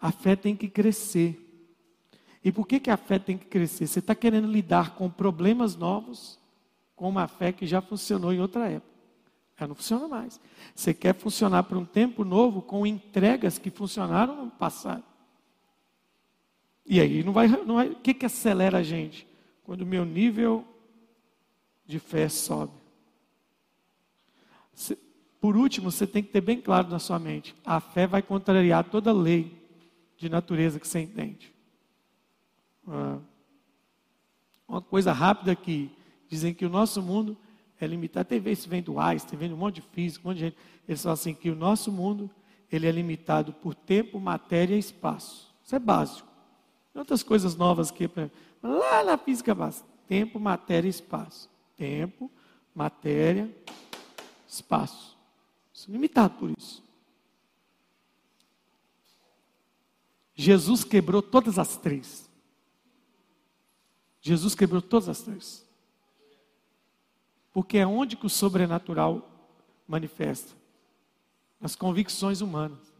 [0.00, 1.51] A fé tem que crescer.
[2.44, 3.86] E por que, que a fé tem que crescer?
[3.86, 6.40] Você está querendo lidar com problemas novos
[6.96, 8.92] com uma fé que já funcionou em outra época.
[9.56, 10.40] Ela não funciona mais.
[10.74, 15.04] Você quer funcionar por um tempo novo com entregas que funcionaram no passado.
[16.84, 17.88] E aí não vai, não vai.
[17.88, 19.26] O que, que acelera a gente?
[19.62, 20.64] Quando o meu nível
[21.86, 22.72] de fé sobe.
[25.40, 28.84] Por último, você tem que ter bem claro na sua mente: a fé vai contrariar
[28.84, 29.60] toda lei
[30.16, 31.51] de natureza que você entende.
[32.86, 33.18] Ah,
[34.66, 35.90] uma coisa rápida aqui:
[36.28, 37.36] dizem que o nosso mundo
[37.80, 38.28] é limitado.
[38.28, 40.56] Tem vezes vem do Einstein, vem de um monte de físico, um monte de gente.
[40.88, 42.30] Eles falam assim que o nosso mundo
[42.70, 45.54] ele é limitado por tempo, matéria e espaço.
[45.62, 46.28] Isso é básico.
[46.92, 48.10] Tem outras coisas novas aqui,
[48.62, 49.86] lá na física básica.
[50.08, 51.50] Tempo, matéria e espaço.
[51.76, 52.30] Tempo,
[52.74, 53.54] matéria,
[54.48, 55.16] espaço.
[55.72, 56.82] Isso é limitado por isso.
[60.34, 62.31] Jesus quebrou todas as três.
[64.22, 65.66] Jesus quebrou todas as três.
[67.52, 69.28] Porque é onde que o sobrenatural
[69.86, 70.54] manifesta?
[71.60, 72.92] Nas convicções humanas.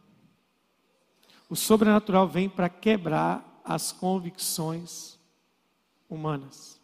[1.49, 5.17] O sobrenatural vem para quebrar as convicções
[6.09, 6.79] humanas.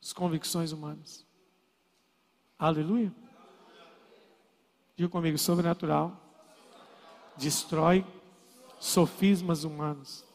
[0.00, 1.26] As convicções humanas.
[2.58, 3.12] Aleluia.
[4.96, 6.28] Diga comigo, sobrenatural
[7.38, 8.04] destrói
[8.80, 10.27] sofismas humanos.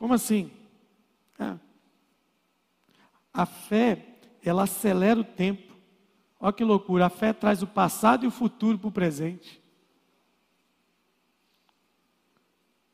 [0.00, 0.50] Como assim?
[1.38, 1.58] É.
[3.34, 5.76] A fé, ela acelera o tempo.
[6.40, 9.60] Olha que loucura, a fé traz o passado e o futuro para o presente.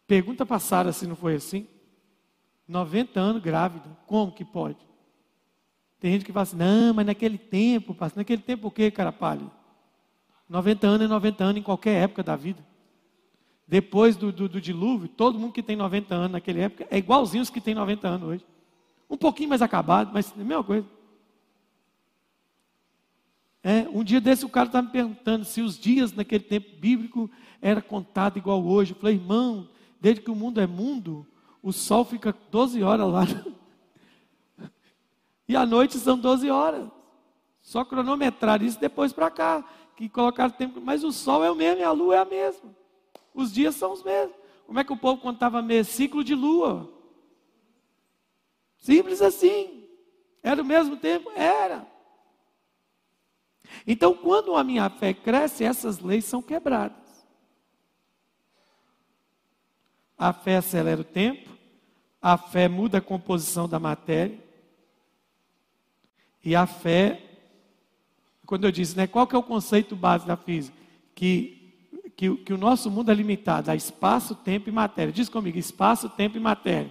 [0.05, 1.69] Pergunta para Sara se não foi assim.
[2.67, 4.85] 90 anos grávida, como que pode?
[6.01, 9.53] Tem gente que fala assim, não, mas naquele tempo, naquele tempo o que, cara pálido?
[10.49, 12.67] 90 anos é 90 anos em qualquer época da vida.
[13.67, 17.43] Depois do, do, do dilúvio, todo mundo que tem 90 anos naquela época é igualzinho
[17.43, 18.47] os que tem 90 anos hoje.
[19.11, 20.87] Um pouquinho mais acabado, mas é a mesma coisa.
[23.63, 27.29] É, um dia desse o cara estava me perguntando se os dias naquele tempo bíblico
[27.61, 28.93] era contado igual hoje.
[28.93, 29.69] Eu falei, irmão,
[30.01, 31.27] desde que o mundo é mundo,
[31.61, 33.25] o sol fica 12 horas lá.
[35.49, 36.89] E à noite são 12 horas.
[37.63, 39.65] Só cronometrar isso depois para cá,
[39.97, 40.81] que colocaram tempo.
[40.81, 42.69] Mas o sol é o mesmo e a lua é a mesma.
[43.37, 44.35] Os dias são os mesmos.
[44.67, 45.87] Como é que o povo contava mês?
[45.89, 46.91] Ciclo de lua.
[48.79, 49.87] Simples assim.
[50.43, 51.31] Era o mesmo tempo?
[51.33, 51.87] Era.
[53.87, 57.27] Então, quando a minha fé cresce, essas leis são quebradas.
[60.17, 61.51] A fé acelera o tempo,
[62.23, 64.43] a fé muda a composição da matéria,
[66.43, 67.23] e a fé,
[68.47, 70.77] quando eu disse, né, qual que é o conceito base da física?
[71.15, 71.56] Que,
[72.17, 75.13] que, que o nosso mundo é limitado a espaço, tempo e matéria.
[75.13, 76.91] Diz comigo, espaço, tempo e matéria.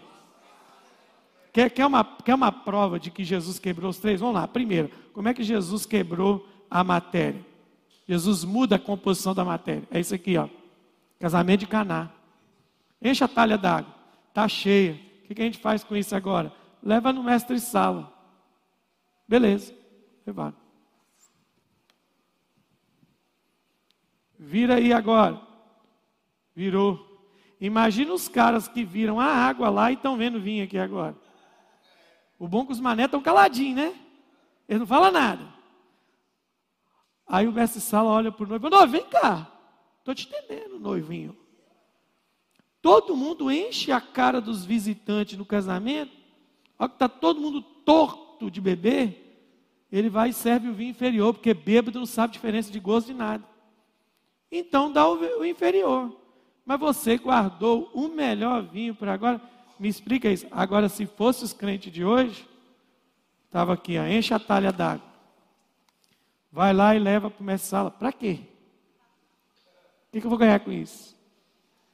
[1.52, 4.20] Quer, quer, uma, quer uma prova de que Jesus quebrou os três?
[4.20, 4.48] Vamos lá.
[4.48, 7.44] Primeiro, como é que Jesus quebrou a matéria?
[8.08, 9.88] Jesus muda a composição da matéria.
[9.90, 10.48] É isso aqui, ó.
[11.20, 12.12] Casamento de Caná.
[13.02, 13.94] Enche a talha d'água.
[14.30, 15.00] Está cheia.
[15.24, 16.54] O que a gente faz com isso agora?
[16.84, 18.14] Leva no mestre sala.
[19.28, 19.74] Beleza.
[20.28, 20.65] Levaram.
[24.38, 25.42] Vira aí agora.
[26.56, 27.16] Virou.
[27.60, 31.16] Imagina os caras que viram a água lá e estão vendo vinho aqui agora.
[32.38, 33.96] O bom é que os mané estão caladinhos, né?
[34.68, 35.48] Eles não falam nada.
[37.28, 39.52] Aí o mestre sala olha para o noivo, noivo, vem cá.
[40.00, 41.36] Estou te entendendo, noivinho.
[42.82, 46.12] Todo mundo enche a cara dos visitantes no casamento.
[46.78, 49.24] Olha que está todo mundo torto de beber.
[49.92, 53.14] Ele vai e serve o vinho inferior, porque bêbado não sabe diferença de gosto de
[53.14, 53.44] nada.
[54.52, 56.16] Então dá o, inferior.
[56.66, 59.42] Mas você guardou o melhor vinho para agora.
[59.80, 60.48] Me explica isso.
[60.52, 62.48] Agora, se fosse os crentes de hoje,
[63.46, 65.06] estava aqui, ó, enche a talha d'água.
[66.52, 67.92] Vai lá e leva para o mestre sala.
[67.92, 68.40] Para quê?
[70.08, 71.16] O que, que eu vou ganhar com isso?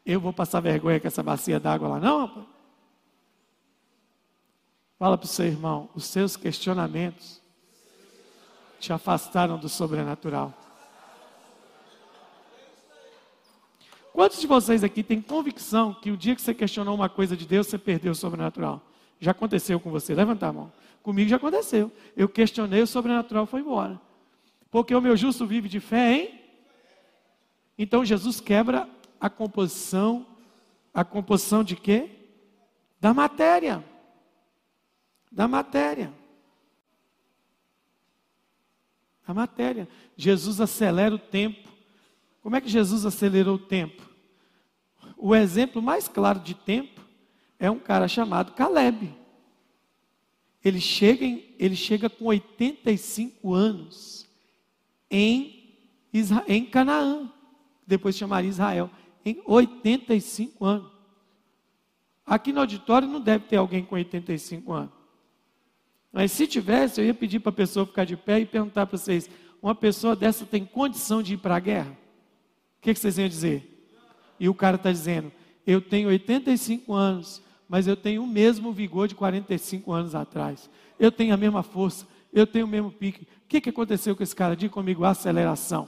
[0.05, 2.45] Eu vou passar vergonha com essa bacia d'água lá, não, rapaz?
[5.01, 7.41] Fala para o seu irmão, os seus questionamentos
[8.79, 10.53] te afastaram do sobrenatural.
[14.21, 17.43] Quantos de vocês aqui têm convicção que o dia que você questionou uma coisa de
[17.43, 18.79] Deus, você perdeu o sobrenatural?
[19.19, 20.13] Já aconteceu com você?
[20.13, 20.71] Levanta a mão.
[21.01, 21.91] Comigo já aconteceu.
[22.15, 23.99] Eu questionei, o sobrenatural foi embora.
[24.69, 26.39] Porque o meu justo vive de fé, hein?
[27.75, 28.87] Então Jesus quebra
[29.19, 30.23] a composição,
[30.93, 32.07] a composição de quê?
[32.99, 33.83] Da matéria.
[35.31, 36.13] Da matéria.
[39.25, 39.89] A matéria.
[40.15, 41.67] Jesus acelera o tempo.
[42.43, 44.10] Como é que Jesus acelerou o tempo?
[45.23, 46.99] O exemplo mais claro de tempo
[47.59, 49.15] é um cara chamado Caleb.
[50.65, 54.27] Ele chega, em, ele chega com 85 anos
[55.11, 55.77] em,
[56.11, 57.31] Isra, em Canaã,
[57.85, 58.89] depois chamaria Israel,
[59.23, 60.91] em 85 anos.
[62.25, 64.93] Aqui no auditório não deve ter alguém com 85 anos.
[66.11, 68.97] Mas se tivesse, eu ia pedir para a pessoa ficar de pé e perguntar para
[68.97, 69.29] vocês:
[69.61, 71.91] uma pessoa dessa tem condição de ir para a guerra?
[71.91, 73.70] O que, que vocês iam dizer?
[74.41, 75.31] E o cara está dizendo:
[75.67, 80.67] eu tenho 85 anos, mas eu tenho o mesmo vigor de 45 anos atrás.
[80.99, 83.21] Eu tenho a mesma força, eu tenho o mesmo pique.
[83.21, 84.55] O que, que aconteceu com esse cara?
[84.55, 85.87] Diga comigo: aceleração.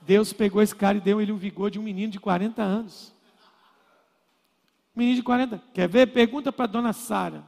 [0.00, 3.12] Deus pegou esse cara e deu ele um vigor de um menino de 40 anos.
[4.96, 5.62] Menino de 40.
[5.74, 6.06] Quer ver?
[6.06, 7.44] Pergunta para dona Sara.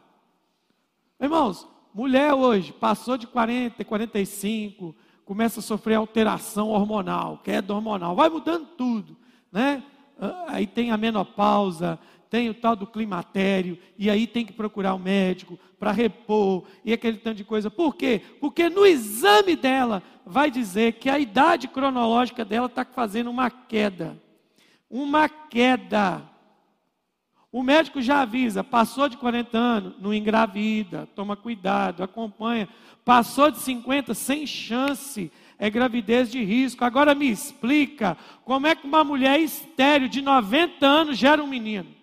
[1.19, 8.29] Irmãos, mulher hoje passou de 40, 45, começa a sofrer alteração hormonal, queda hormonal, vai
[8.29, 9.17] mudando tudo,
[9.57, 9.83] né?
[10.21, 14.93] Ah, aí tem a menopausa, tem o tal do climatério, e aí tem que procurar
[14.93, 17.71] o um médico para repor, e aquele tanto de coisa.
[17.71, 18.21] Por quê?
[18.39, 24.21] Porque no exame dela vai dizer que a idade cronológica dela está fazendo uma queda.
[24.91, 26.23] Uma queda.
[27.51, 32.69] O médico já avisa, passou de 40 anos, não engravida, toma cuidado, acompanha.
[33.07, 36.85] Passou de 50, sem chance, é gravidez de risco.
[36.85, 41.95] Agora me explica, como é que uma mulher estéreo de 90 anos gera um menino?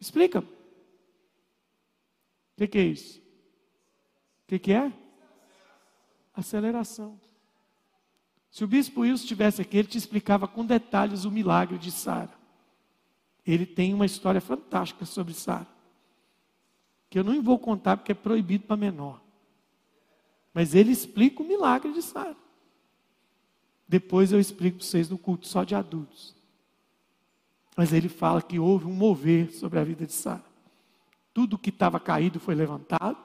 [0.00, 0.40] Explica.
[0.40, 0.44] O
[2.56, 3.18] que, que, é isso?
[3.18, 4.92] O que, que é?
[6.34, 7.18] Aceleração.
[8.50, 12.30] Se o bispo Wilson estivesse aqui, ele te explicava com detalhes o milagre de Sara.
[13.44, 15.66] Ele tem uma história fantástica sobre Sara.
[17.10, 19.23] Que eu não vou contar porque é proibido para menor.
[20.54, 22.36] Mas ele explica o milagre de Sara.
[23.88, 26.34] Depois eu explico para vocês no culto só de adultos.
[27.76, 30.44] Mas ele fala que houve um mover sobre a vida de Sara.
[31.34, 33.18] Tudo que estava caído foi levantado.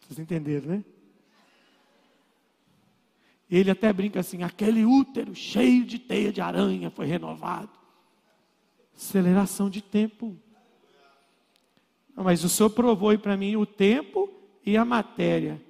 [0.00, 0.84] Vocês entenderam, né?
[3.50, 7.70] Ele até brinca assim: aquele útero cheio de teia de aranha foi renovado.
[8.94, 10.36] Aceleração de tempo.
[12.14, 14.32] Não, mas o Senhor provou para mim o tempo
[14.64, 15.60] e a matéria.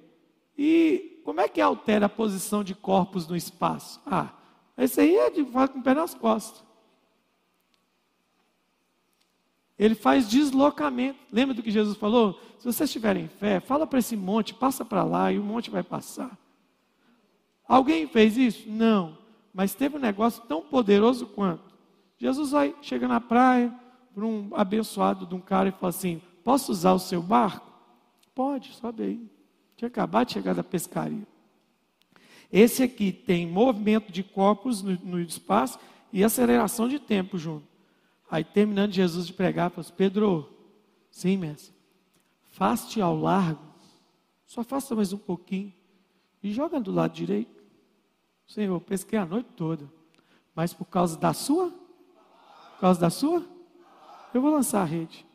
[0.57, 4.01] E como é que altera a posição de corpos no espaço?
[4.05, 4.29] Ah,
[4.77, 6.63] esse aí é de falar com o pé nas costas.
[9.77, 11.19] Ele faz deslocamento.
[11.31, 12.39] Lembra do que Jesus falou?
[12.59, 15.81] Se vocês tiverem fé, fala para esse monte, passa para lá e o monte vai
[15.81, 16.37] passar.
[17.67, 18.69] Alguém fez isso?
[18.69, 19.17] Não.
[19.53, 21.73] Mas teve um negócio tão poderoso quanto.
[22.17, 23.73] Jesus vai, chega na praia,
[24.13, 27.71] para um abençoado de um cara e fala assim: Posso usar o seu barco?
[28.35, 29.40] Pode, sobe aí.
[29.81, 31.25] Tinha acabado de chegar da pescaria.
[32.53, 35.79] Esse aqui tem movimento de corpos no, no espaço
[36.13, 37.65] e aceleração de tempo junto.
[38.29, 40.47] Aí terminando Jesus de pregar, falou assim, Pedro,
[41.09, 41.73] sim, mestre,
[42.51, 43.59] faste ao largo,
[44.45, 45.73] só faça mais um pouquinho
[46.43, 47.63] e joga do lado direito.
[48.45, 49.91] Senhor, eu pesquei a noite toda,
[50.53, 53.43] mas por causa da sua, por causa da sua,
[54.31, 55.25] eu vou lançar a rede.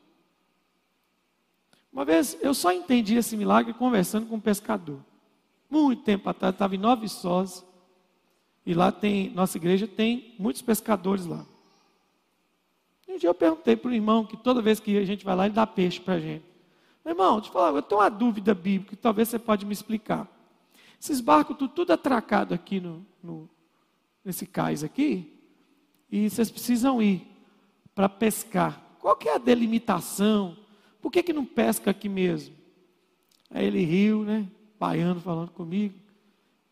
[1.97, 5.01] Uma vez eu só entendi esse milagre conversando com um pescador.
[5.70, 7.64] Muito tempo atrás, estava em Nova Viçosa.
[8.66, 11.47] E lá tem, nossa igreja tem muitos pescadores lá.
[13.09, 15.34] E um dia eu perguntei para o irmão que toda vez que a gente vai
[15.34, 16.44] lá, ele dá peixe para a gente.
[17.03, 19.72] Meu irmão, deixa eu falar, eu tenho uma dúvida bíblica que talvez você pode me
[19.72, 20.28] explicar.
[21.01, 23.49] Esses barcos tudo, tudo atracado aqui no, no,
[24.22, 25.32] nesse cais aqui,
[26.12, 27.26] e vocês precisam ir
[27.94, 28.82] para pescar.
[29.01, 30.65] Qual que é a delimitação?
[31.07, 32.57] Por que, que não pesca aqui mesmo?
[33.48, 34.44] Aí ele riu, né?
[34.76, 35.94] Baiano falando comigo,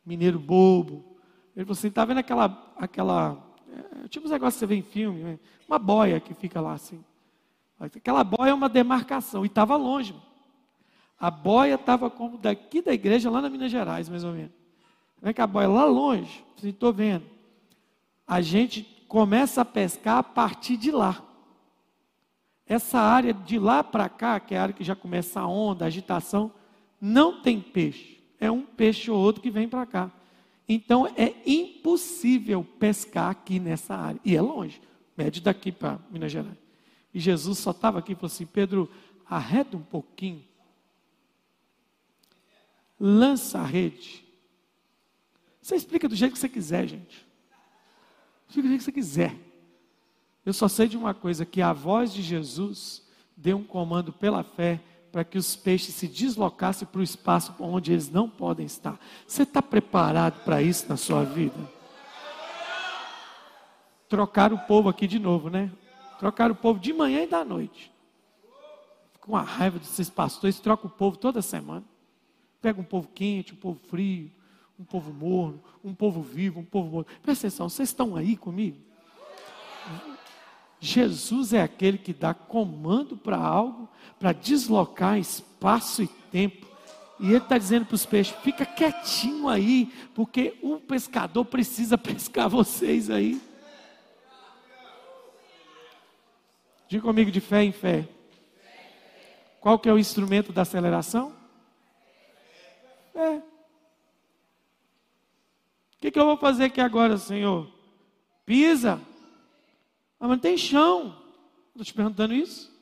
[0.05, 1.05] mineiro bobo.
[1.55, 3.39] Ele falou assim: está vendo aquela, aquela
[4.03, 5.39] é, tipo os negócios que você vê em filme, né?
[5.69, 7.01] uma boia que fica lá assim.
[7.79, 10.21] Aquela boia é uma demarcação, e estava longe.
[11.17, 14.51] A boia estava como daqui da igreja, lá na Minas Gerais, mais ou menos.
[15.23, 17.25] Vê que a boia lá longe, estou vendo.
[18.27, 21.23] A gente começa a pescar a partir de lá.
[22.67, 25.85] Essa área de lá para cá, que é a área que já começa a onda,
[25.85, 26.53] a agitação,
[27.01, 28.23] não tem peixe.
[28.41, 30.11] É um peixe ou outro que vem para cá.
[30.69, 34.21] Então é impossível pescar aqui nessa área.
[34.25, 34.81] E é longe,
[35.17, 36.57] mede daqui para Minas Gerais.
[37.13, 38.91] E Jesus só estava aqui e falou assim: Pedro,
[39.27, 40.43] arreda um pouquinho,
[42.99, 44.25] lança a rede.
[45.61, 47.27] Você explica do jeito que você quiser, gente.
[48.49, 49.35] Explica do jeito que você quiser.
[50.45, 53.03] Eu só sei de uma coisa: que a voz de Jesus
[53.37, 54.81] deu um comando pela fé
[55.11, 58.99] para que os peixes se deslocassem para o espaço onde eles não podem estar.
[59.27, 61.57] Você está preparado para isso na sua vida?
[64.09, 65.71] Trocar o povo aqui de novo, né?
[66.19, 67.93] Trocar o povo de manhã e da noite.
[69.21, 71.85] Com a raiva desses pastores, troca o povo toda semana.
[72.61, 74.31] Pega um povo quente, um povo frio,
[74.79, 77.13] um povo morno, um povo vivo, um povo morto.
[77.23, 78.84] Presta atenção, vocês estão aí comigo?
[80.85, 86.67] Jesus é aquele que dá comando para algo, para deslocar espaço e tempo.
[87.19, 92.51] E ele está dizendo para os peixes: fica quietinho aí, porque o pescador precisa pescar
[92.51, 93.41] vocês aí.
[96.87, 98.07] Diga comigo de fé em fé.
[99.63, 101.35] Qual que é o instrumento da aceleração?
[103.15, 103.37] É.
[103.37, 103.43] O
[105.99, 107.73] que, que eu vou fazer aqui agora, Senhor?
[108.45, 109.01] Pisa.
[110.25, 111.23] Ah, mas não tem chão.
[111.69, 112.75] Estou te perguntando isso.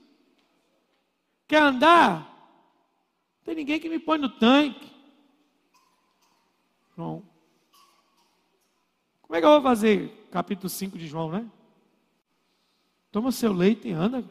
[1.48, 2.20] Quer andar?
[2.20, 4.88] Não tem ninguém que me põe no tanque.
[6.96, 7.24] João.
[9.22, 10.28] Como é que eu vou fazer?
[10.30, 11.50] Capítulo 5 de João, né?
[13.10, 14.22] Toma seu leite e anda.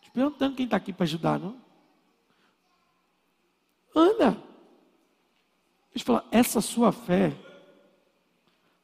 [0.00, 1.60] Te perguntando quem está aqui para ajudar, não?
[3.92, 4.40] Anda.
[5.92, 7.36] Deixa eu falar, essa sua fé,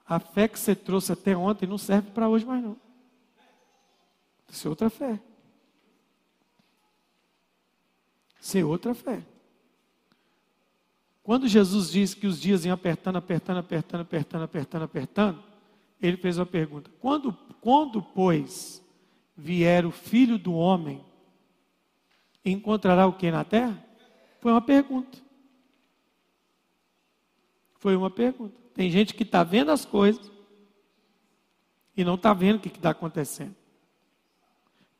[0.05, 2.83] a fé que você trouxe até ontem, não serve para hoje mais não.
[4.65, 5.21] É outra fé.
[8.55, 9.23] É outra fé.
[11.23, 15.43] Quando Jesus disse que os dias iam apertando, apertando, apertando, apertando, apertando, apertando,
[16.01, 18.83] ele fez uma pergunta: quando, quando pois
[19.35, 21.03] vier o filho do homem,
[22.45, 23.83] encontrará o que na terra?
[24.41, 25.19] Foi uma pergunta.
[27.79, 28.55] Foi uma pergunta.
[28.75, 30.31] Tem gente que está vendo as coisas
[31.97, 33.55] e não está vendo o que está acontecendo.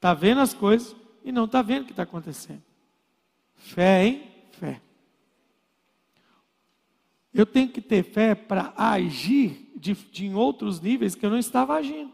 [0.05, 0.95] Está vendo as coisas
[1.25, 2.63] e não está vendo o que está acontecendo.
[3.55, 4.83] Fé em fé.
[7.33, 11.39] Eu tenho que ter fé para agir de, de, em outros níveis que eu não
[11.39, 12.13] estava agindo.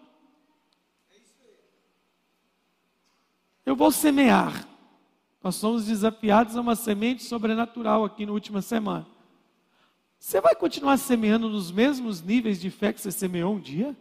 [3.67, 4.69] Eu vou semear.
[5.43, 9.09] Nós somos desafiados a uma semente sobrenatural aqui na última semana.
[10.17, 13.97] Você vai continuar semeando nos mesmos níveis de fé que você semeou um dia?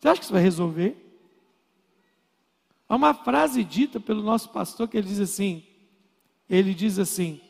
[0.00, 1.07] Você acha que isso vai resolver?
[2.88, 5.64] Há uma frase dita pelo nosso pastor que ele diz assim:
[6.48, 7.40] ele diz assim,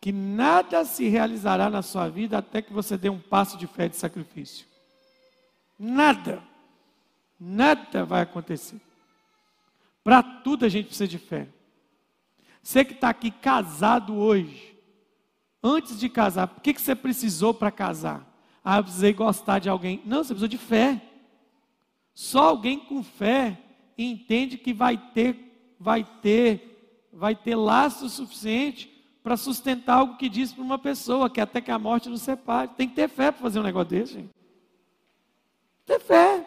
[0.00, 3.88] que nada se realizará na sua vida até que você dê um passo de fé
[3.88, 4.66] de sacrifício.
[5.78, 6.42] Nada.
[7.38, 8.80] Nada vai acontecer.
[10.04, 11.48] Para tudo a gente precisa de fé.
[12.62, 14.76] Você que está aqui casado hoje,
[15.62, 18.26] antes de casar, o que, que você precisou para casar?
[18.62, 20.02] Ah, eu precisei gostar de alguém.
[20.04, 21.00] Não, você precisou de fé.
[22.14, 23.58] Só alguém com fé
[24.04, 28.90] entende que vai ter, vai ter, vai ter laço suficiente
[29.22, 32.70] para sustentar algo que diz para uma pessoa, que até que a morte nos separe.
[32.76, 34.30] Tem que ter fé para fazer um negócio desse, gente.
[35.84, 36.46] Ter fé.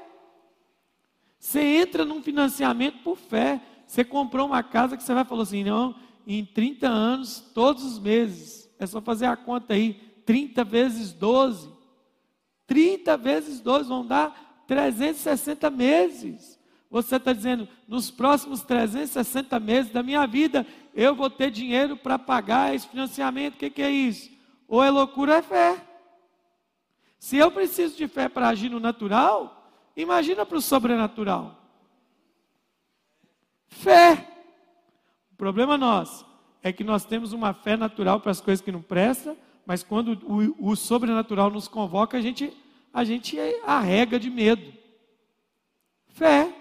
[1.39, 3.62] Você entra num financiamento por fé.
[3.86, 5.95] Você comprou uma casa que você vai falar assim, não,
[6.26, 8.70] em 30 anos, todos os meses.
[8.80, 9.93] É só fazer a conta aí.
[10.26, 11.70] 30 vezes 12.
[12.66, 16.60] 30 vezes 12 vão dar 360 meses.
[16.94, 20.64] Você está dizendo, nos próximos 360 meses da minha vida,
[20.94, 23.56] eu vou ter dinheiro para pagar esse financiamento.
[23.56, 24.30] O que, que é isso?
[24.68, 25.88] Ou é loucura ou é fé.
[27.18, 31.60] Se eu preciso de fé para agir no natural, imagina para o sobrenatural.
[33.70, 34.28] Fé.
[35.32, 36.24] O problema nosso
[36.62, 39.36] é que nós temos uma fé natural para as coisas que não prestam,
[39.66, 42.56] mas quando o, o sobrenatural nos convoca, a gente,
[42.94, 43.36] a gente
[43.66, 44.72] arrega de medo.
[46.10, 46.60] Fé.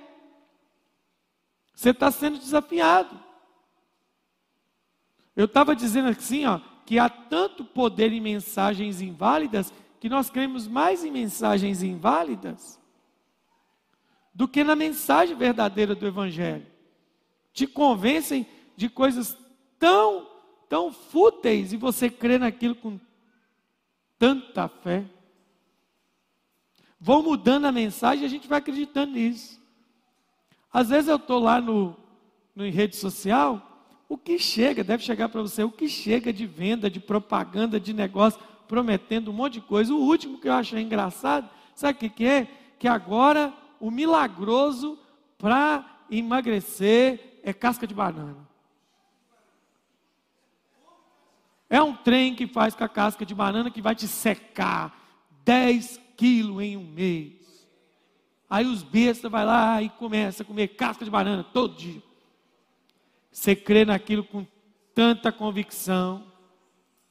[1.82, 3.20] Você está sendo desafiado.
[5.34, 10.68] Eu estava dizendo assim, ó, que há tanto poder em mensagens inválidas que nós cremos
[10.68, 12.80] mais em mensagens inválidas
[14.32, 16.64] do que na mensagem verdadeira do Evangelho.
[17.52, 19.36] Te convencem de coisas
[19.76, 20.30] tão,
[20.68, 23.00] tão fúteis e você crê naquilo com
[24.16, 25.04] tanta fé.
[27.00, 29.60] Vão mudando a mensagem e a gente vai acreditando nisso.
[30.72, 31.96] Às vezes eu estou lá no,
[32.54, 33.68] no, em rede social
[34.08, 37.94] o que chega, deve chegar para você, o que chega de venda, de propaganda, de
[37.94, 39.94] negócio, prometendo um monte de coisa.
[39.94, 42.46] O último que eu achei engraçado, sabe o que, que é?
[42.78, 44.98] Que agora o milagroso
[45.38, 48.46] para emagrecer é casca de banana.
[51.70, 54.94] É um trem que faz com a casca de banana que vai te secar
[55.42, 57.41] 10 quilos em um mês.
[58.52, 62.02] Aí os bestas vai lá e começa a comer casca de banana todo dia.
[63.30, 64.46] Você crê naquilo com
[64.94, 66.30] tanta convicção.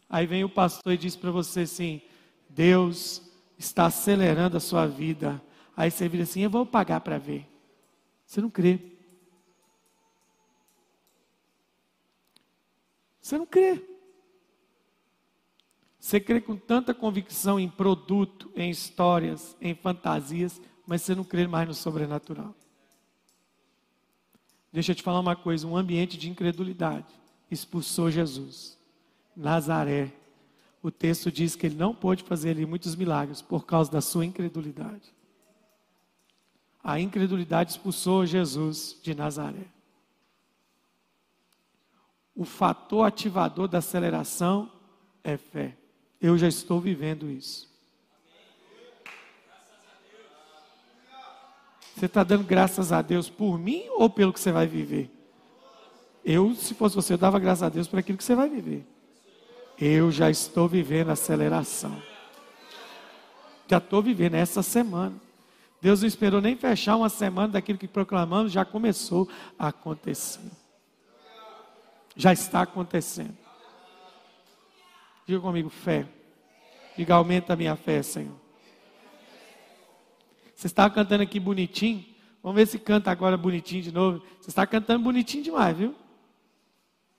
[0.08, 2.00] Aí vem o pastor e diz para você assim:
[2.48, 3.24] Deus
[3.58, 5.42] está acelerando a sua vida.
[5.76, 7.48] Aí você vira assim: Eu vou pagar para ver.
[8.24, 8.80] Você não crê.
[13.20, 13.84] Você não crê.
[16.00, 20.62] Você crê com tanta convicção em produto, em histórias, em fantasias,
[20.92, 22.54] mas você não crê mais no sobrenatural.
[24.74, 27.08] Deixa eu te falar uma coisa: um ambiente de incredulidade
[27.50, 28.78] expulsou Jesus.
[29.34, 30.12] Nazaré.
[30.84, 34.26] O texto diz que ele não pôde fazer ali muitos milagres por causa da sua
[34.26, 35.16] incredulidade.
[36.84, 39.68] A incredulidade expulsou Jesus de Nazaré.
[42.36, 44.70] O fator ativador da aceleração
[45.24, 45.78] é fé.
[46.20, 47.71] Eu já estou vivendo isso.
[52.02, 55.08] Você está dando graças a Deus por mim ou pelo que você vai viver?
[56.26, 58.84] Eu, se fosse você, eu dava graças a Deus por aquilo que você vai viver.
[59.80, 62.02] Eu já estou vivendo aceleração.
[63.68, 65.16] Já estou vivendo essa semana.
[65.80, 69.30] Deus não esperou nem fechar uma semana daquilo que proclamamos, já começou
[69.60, 70.52] a acontecer.
[72.16, 73.38] Já está acontecendo.
[75.28, 76.08] Diga comigo, fé.
[76.98, 78.42] Diga, aumenta a minha fé, Senhor.
[80.62, 82.06] Você estava cantando aqui bonitinho.
[82.44, 84.24] Vamos ver se canta agora bonitinho de novo.
[84.40, 85.96] Você está cantando bonitinho demais, viu?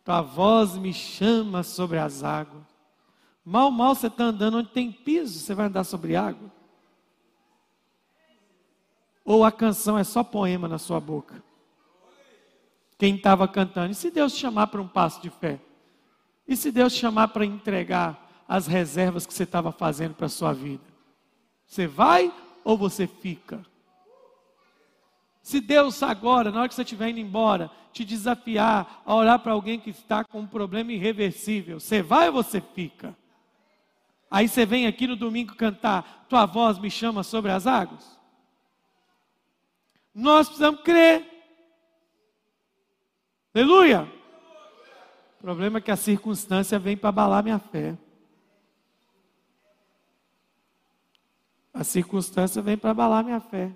[0.05, 2.63] Tua voz me chama sobre as águas.
[3.45, 6.53] Mal, mal você está andando onde tem piso, você vai andar sobre água.
[9.25, 11.43] Ou a canção é só poema na sua boca.
[12.97, 13.91] Quem estava cantando.
[13.91, 15.59] E se Deus te chamar para um passo de fé?
[16.47, 20.29] E se Deus te chamar para entregar as reservas que você estava fazendo para a
[20.29, 20.85] sua vida?
[21.67, 22.33] Você vai
[22.65, 23.65] ou você fica?
[25.43, 29.53] Se Deus agora, na hora que você estiver indo embora, te desafiar a orar para
[29.53, 33.17] alguém que está com um problema irreversível, você vai ou você fica?
[34.31, 38.19] Aí você vem aqui no domingo cantar, tua voz me chama sobre as águas?
[40.15, 41.29] Nós precisamos crer.
[43.55, 44.11] Aleluia!
[45.39, 47.99] O problema é que a circunstância vem para abalar minha fé.
[51.73, 53.73] A circunstância vem para abalar minha fé.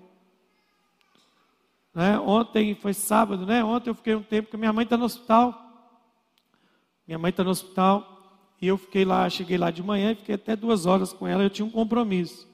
[1.93, 2.19] Né?
[2.19, 3.63] Ontem foi sábado, né?
[3.63, 5.67] Ontem eu fiquei um tempo que minha mãe está no hospital.
[7.07, 8.13] Minha mãe está no hospital.
[8.61, 11.41] E eu fiquei lá, cheguei lá de manhã e fiquei até duas horas com ela.
[11.41, 12.47] Eu tinha um compromisso.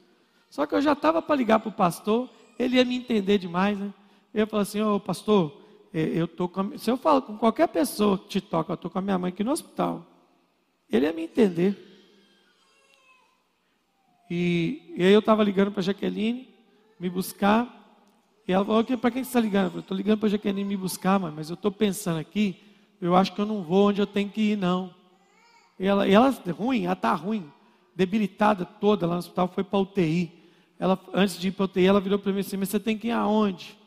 [0.50, 2.30] Só que eu já estava para ligar para o pastor.
[2.58, 3.94] Ele ia me entender demais, né?
[4.34, 5.62] Eu falei assim: Ô pastor,
[5.94, 9.00] eu tô com, se eu falo com qualquer pessoa que te toca, eu estou com
[9.00, 10.06] a minha mãe aqui no hospital.
[10.90, 11.93] Ele ia me entender.
[14.30, 16.50] E, e aí eu estava ligando para a Jaqueline
[17.00, 17.82] me buscar.
[18.48, 19.76] E ela falou, para quem você está ligando?
[19.76, 22.58] Eu estou ligando para a Jaqueline me buscar, mãe, mas eu estou pensando aqui,
[23.00, 24.94] eu acho que eu não vou onde eu tenho que ir, não.
[25.80, 27.52] E ela, e ela ruim, ela está ruim,
[27.96, 30.32] debilitada toda lá no hospital, foi para UTI.
[30.80, 33.08] Ela, antes de ir para UTI, ela virou para mim assim, mas você tem que
[33.08, 33.78] ir aonde?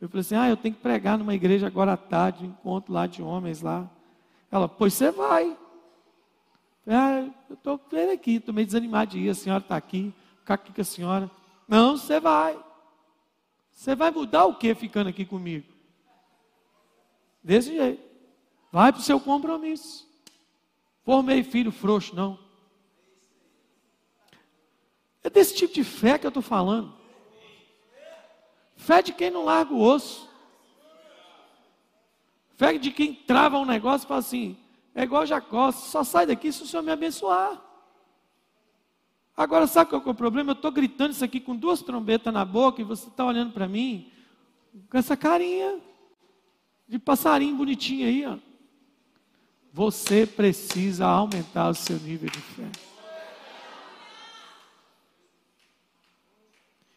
[0.00, 2.92] Eu falei assim, ah, eu tenho que pregar numa igreja agora à tarde, um encontro
[2.92, 3.90] lá de homens lá.
[4.50, 5.56] Ela, pois você vai.
[6.90, 10.54] Ah, eu estou vendo aqui, estou meio desanimado de ir, a senhora está aqui, ficar
[10.54, 11.30] aqui com a senhora.
[11.68, 12.58] Não, você vai.
[13.70, 15.66] Você vai mudar o que ficando aqui comigo?
[17.44, 18.02] Desse jeito.
[18.72, 20.08] Vai para o seu compromisso.
[21.04, 22.38] Formei filho frouxo, não.
[25.22, 26.94] É desse tipo de fé que eu estou falando.
[28.76, 30.28] Fé de quem não larga o osso.
[32.56, 34.58] Fé de quem trava um negócio e fala assim:
[34.94, 37.62] é igual Jacó, só sai daqui se o Senhor me abençoar.
[39.36, 40.50] Agora, sabe qual é o problema?
[40.50, 43.68] Eu estou gritando isso aqui com duas trombetas na boca e você está olhando para
[43.68, 44.10] mim
[44.90, 45.80] com essa carinha
[46.88, 48.26] de passarinho bonitinho aí.
[48.26, 48.36] Ó.
[49.72, 52.68] Você precisa aumentar o seu nível de fé.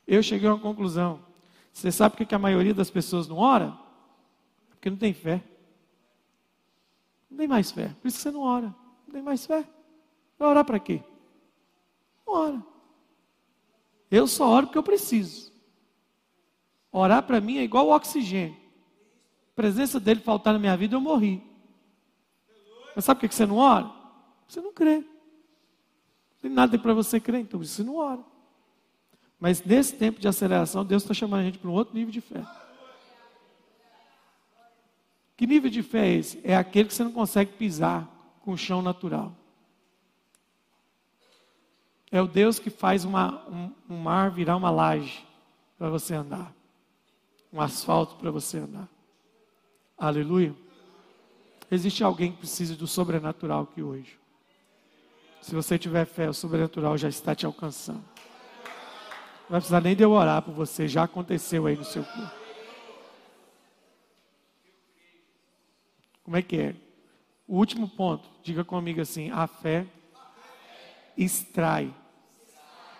[0.07, 1.19] Eu cheguei a uma conclusão.
[1.71, 3.77] Você sabe por que a maioria das pessoas não ora?
[4.71, 5.43] Porque não tem fé.
[7.32, 7.95] Não tem mais fé.
[8.01, 8.75] Por isso que você não ora.
[9.07, 9.65] Não tem mais fé.
[10.38, 11.01] Vai orar para quê?
[12.27, 12.65] Não ora.
[14.11, 15.53] Eu só oro porque eu preciso.
[16.91, 18.57] Orar para mim é igual o oxigênio.
[19.53, 21.41] A presença dele faltar na minha vida, eu morri.
[22.93, 23.89] Mas sabe por que você não ora?
[24.47, 24.97] Você não crê.
[24.97, 25.05] Não
[26.41, 28.23] tem nada para você crer, então você não ora.
[29.39, 32.19] Mas nesse tempo de aceleração, Deus está chamando a gente para um outro nível de
[32.19, 32.45] fé.
[35.41, 36.39] Que nível de fé é esse?
[36.43, 38.07] É aquele que você não consegue pisar
[38.41, 39.35] com o chão natural.
[42.11, 45.25] É o Deus que faz uma, um, um mar virar uma laje
[45.79, 46.53] para você andar,
[47.51, 48.87] um asfalto para você andar.
[49.97, 50.53] Aleluia.
[51.71, 54.19] Existe alguém que precisa do sobrenatural aqui hoje.
[55.41, 58.05] Se você tiver fé, o sobrenatural já está te alcançando.
[59.45, 62.40] Não vai precisar nem de eu orar por você, já aconteceu aí no seu corpo.
[66.32, 66.75] Como é que é?
[67.45, 69.86] O último ponto, diga comigo assim: a fé
[71.17, 71.93] extrai,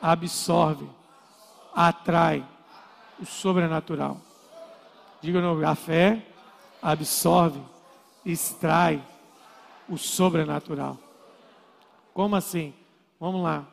[0.02, 0.86] absorve,
[1.74, 2.46] atrai
[3.18, 4.20] o sobrenatural.
[5.22, 6.22] Diga novo: a fé
[6.82, 7.62] absorve,
[8.26, 9.02] extrai
[9.88, 11.00] o sobrenatural.
[12.14, 12.74] Como assim?
[13.18, 13.66] Vamos lá.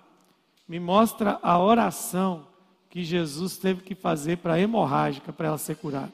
[0.68, 2.46] Me mostra a oração
[2.88, 6.12] que Jesus teve que fazer para a hemorrágica, para ela ser curada.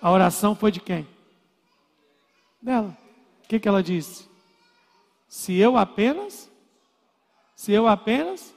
[0.00, 1.06] A oração foi de quem?
[2.60, 2.96] Dela.
[3.44, 4.28] O que, que ela disse?
[5.28, 6.50] Se eu apenas,
[7.54, 8.54] se eu apenas,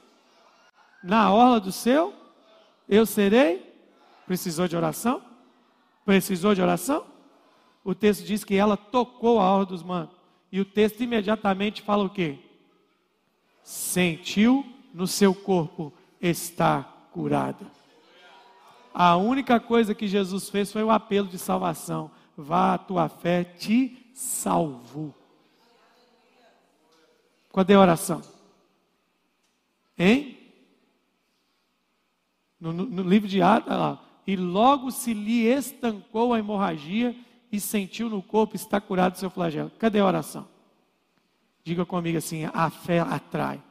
[1.02, 2.14] na orla do seu,
[2.88, 3.68] eu serei.
[4.26, 5.22] Precisou de oração?
[6.04, 7.04] Precisou de oração?
[7.84, 10.16] O texto diz que ela tocou a orla dos mantos.
[10.52, 12.38] E o texto imediatamente fala o quê?
[13.62, 17.66] Sentiu no seu corpo estar curada.
[18.92, 22.10] A única coisa que Jesus fez foi o apelo de salvação.
[22.36, 25.14] Vá, a tua fé te salvou.
[27.52, 28.22] Cadê a oração?
[29.98, 30.38] Hein?
[32.60, 34.02] No, no, no livro de Atos, lá.
[34.26, 37.16] E logo se lhe estancou a hemorragia
[37.50, 39.70] e sentiu no corpo estar curado do seu flagelo.
[39.78, 40.46] Cadê a oração?
[41.64, 43.62] Diga comigo assim: a fé atrai.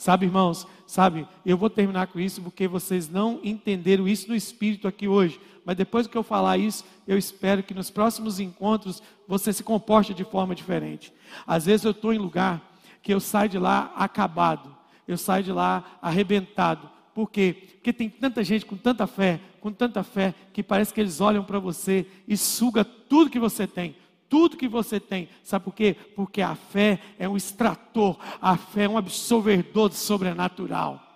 [0.00, 4.88] Sabe, irmãos, sabe, eu vou terminar com isso porque vocês não entenderam isso no espírito
[4.88, 5.38] aqui hoje.
[5.62, 10.14] Mas depois que eu falar isso, eu espero que nos próximos encontros você se comporte
[10.14, 11.12] de forma diferente.
[11.46, 12.62] Às vezes eu estou em lugar
[13.02, 14.74] que eu saio de lá acabado,
[15.06, 16.88] eu saio de lá arrebentado.
[17.14, 17.68] Por quê?
[17.74, 21.44] Porque tem tanta gente com tanta fé, com tanta fé, que parece que eles olham
[21.44, 23.94] para você e suga tudo que você tem
[24.30, 25.28] tudo que você tem.
[25.42, 25.94] Sabe por quê?
[26.14, 31.09] Porque a fé é um extrator, a fé é um absorvedor do sobrenatural.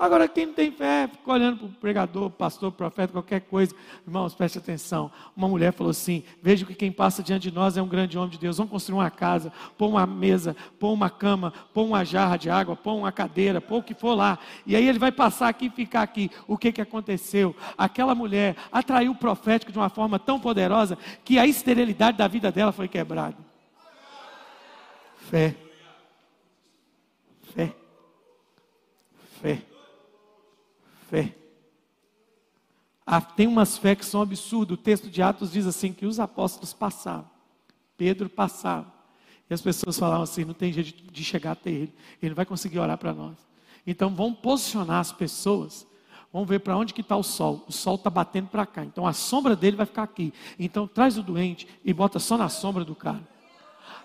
[0.00, 3.74] Agora, quem não tem fé, fica olhando para o pregador, pastor, profeta, qualquer coisa.
[4.06, 5.12] Irmãos, preste atenção.
[5.36, 8.30] Uma mulher falou assim: Veja que quem passa diante de nós é um grande homem
[8.30, 8.56] de Deus.
[8.56, 12.74] Vamos construir uma casa, pôr uma mesa, pôr uma cama, pôr uma jarra de água,
[12.74, 14.38] pôr uma cadeira, pôr o que for lá.
[14.64, 16.30] E aí ele vai passar aqui e ficar aqui.
[16.48, 17.54] O que, que aconteceu?
[17.76, 22.50] Aquela mulher atraiu o profético de uma forma tão poderosa que a esterilidade da vida
[22.50, 23.36] dela foi quebrada.
[25.28, 25.54] Fé.
[27.54, 27.74] Fé.
[29.42, 29.69] Fé
[31.10, 31.34] fé.
[33.34, 34.78] Tem umas fé que são absurdas.
[34.78, 37.28] O texto de Atos diz assim: que os apóstolos passavam,
[37.96, 38.86] Pedro passava.
[39.48, 41.92] E as pessoas falavam assim: não tem jeito de chegar até ele,
[42.22, 43.36] ele não vai conseguir orar para nós.
[43.84, 45.86] Então vamos posicionar as pessoas,
[46.32, 47.64] vamos ver para onde que está o sol.
[47.66, 50.32] O sol está batendo para cá, então a sombra dele vai ficar aqui.
[50.56, 53.28] Então traz o doente e bota só na sombra do cara.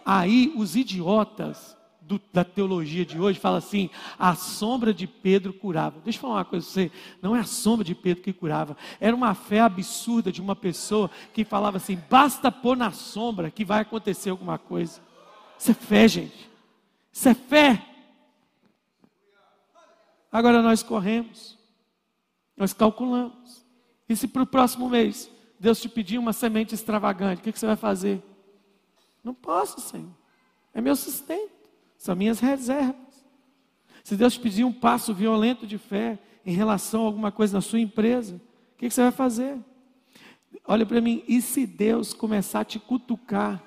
[0.04, 1.78] Aí os idiotas
[2.08, 6.00] do, da teologia de hoje fala assim: a sombra de Pedro curava.
[6.04, 6.92] Deixa eu falar uma coisa para você:
[7.22, 11.10] não é a sombra de Pedro que curava, era uma fé absurda de uma pessoa
[11.34, 15.02] que falava assim: basta pôr na sombra que vai acontecer alguma coisa.
[15.58, 16.50] Isso é fé, gente.
[17.12, 17.86] Isso é fé.
[20.32, 21.58] Agora nós corremos,
[22.56, 23.66] nós calculamos.
[24.08, 27.58] E se para o próximo mês Deus te pedir uma semente extravagante, o que, que
[27.58, 28.22] você vai fazer?
[29.24, 30.12] Não posso, Senhor.
[30.74, 31.55] É meu sustento
[32.06, 32.96] são minhas reservas.
[34.04, 37.80] Se Deus pedir um passo violento de fé em relação a alguma coisa na sua
[37.80, 39.58] empresa, o que, que você vai fazer?
[40.68, 43.64] Olha para mim, e se Deus começar a te cutucar,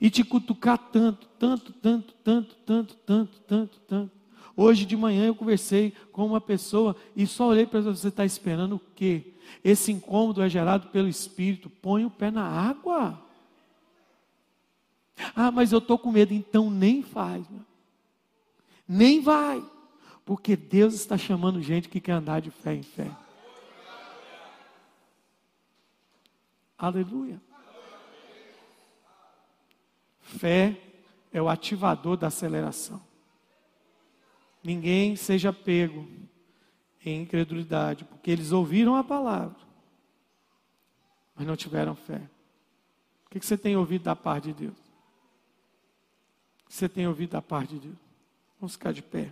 [0.00, 4.10] e te cutucar tanto, tanto, tanto, tanto, tanto, tanto, tanto, tanto.
[4.56, 8.76] Hoje de manhã eu conversei com uma pessoa e só olhei para você está esperando
[8.76, 9.34] o quê?
[9.62, 11.68] Esse incômodo é gerado pelo Espírito.
[11.68, 13.22] Põe o pé na água.
[15.34, 17.48] Ah, mas eu estou com medo, então nem faz.
[17.48, 17.64] Meu.
[18.86, 19.64] Nem vai.
[20.24, 23.10] Porque Deus está chamando gente que quer andar de fé em fé.
[26.78, 27.40] Aleluia.
[30.20, 30.76] Fé
[31.32, 33.00] é o ativador da aceleração.
[34.62, 36.08] Ninguém seja pego
[37.04, 39.60] em incredulidade, porque eles ouviram a palavra,
[41.34, 42.20] mas não tiveram fé.
[43.26, 44.81] O que você tem ouvido da parte de Deus?
[46.72, 47.98] Você tem ouvido da parte de Deus.
[48.58, 49.30] Vamos ficar de pé.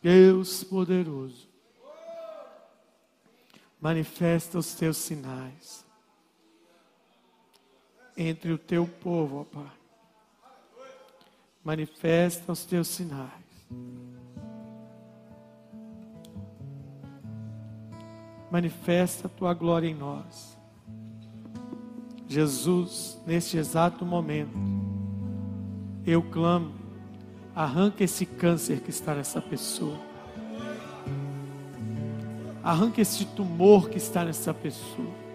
[0.00, 1.48] Deus poderoso,
[3.80, 5.85] manifesta os teus sinais
[8.16, 9.72] entre o teu povo, ó Pai.
[11.62, 13.30] Manifesta os teus sinais.
[18.50, 20.56] Manifesta a tua glória em nós.
[22.28, 24.56] Jesus, neste exato momento,
[26.06, 26.72] eu clamo,
[27.54, 29.98] arranca esse câncer que está nessa pessoa.
[32.62, 35.25] Arranca esse tumor que está nessa pessoa.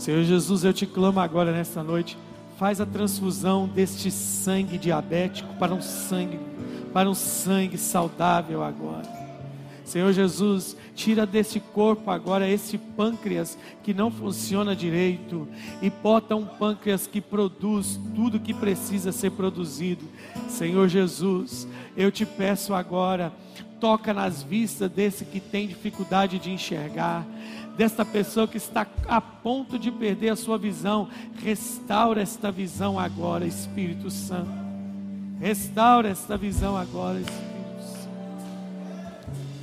[0.00, 2.16] Senhor Jesus, eu te clamo agora nesta noite,
[2.58, 6.40] faz a transfusão deste sangue diabético para um sangue,
[6.90, 9.06] para um sangue saudável agora.
[9.84, 15.46] Senhor Jesus, tira desse corpo agora esse pâncreas que não funciona direito
[15.82, 20.06] e bota um pâncreas que produz tudo que precisa ser produzido.
[20.48, 23.34] Senhor Jesus, eu te peço agora,
[23.80, 27.26] toca nas vistas desse que tem dificuldade de enxergar
[27.76, 31.08] desta pessoa que está a ponto de perder a sua visão.
[31.42, 34.50] Restaura esta visão agora, Espírito Santo.
[35.40, 38.10] Restaura esta visão agora, Espírito Santo.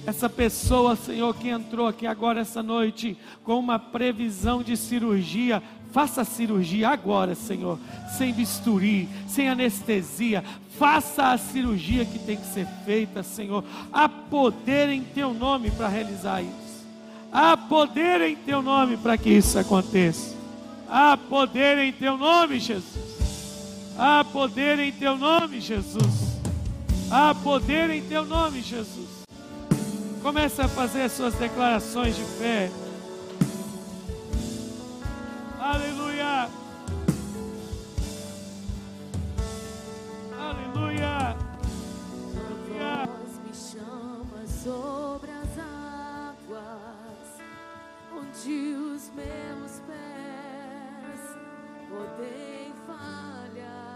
[0.08, 5.62] Essa pessoa, Senhor, que entrou aqui agora essa noite com uma previsão de cirurgia,
[5.92, 7.80] faça a cirurgia agora, Senhor,
[8.18, 10.44] sem bisturi, sem anestesia.
[10.78, 13.64] Faça a cirurgia que tem que ser feita, Senhor.
[13.92, 16.86] Há poder em teu nome para realizar isso.
[17.32, 20.36] Há poder em teu nome para que isso aconteça.
[20.90, 23.18] Há poder em teu nome, Jesus.
[23.98, 26.38] Há poder em teu nome, Jesus.
[27.10, 29.24] Há poder em teu nome, Jesus.
[30.22, 32.70] Comece a fazer as suas declarações de fé.
[35.68, 36.50] Aleluia.
[40.40, 41.36] Aleluia.
[42.38, 43.10] Aleluia.
[43.44, 47.42] me chama sobre as águas,
[48.16, 51.36] onde os meus pés
[51.90, 53.87] podem falhar.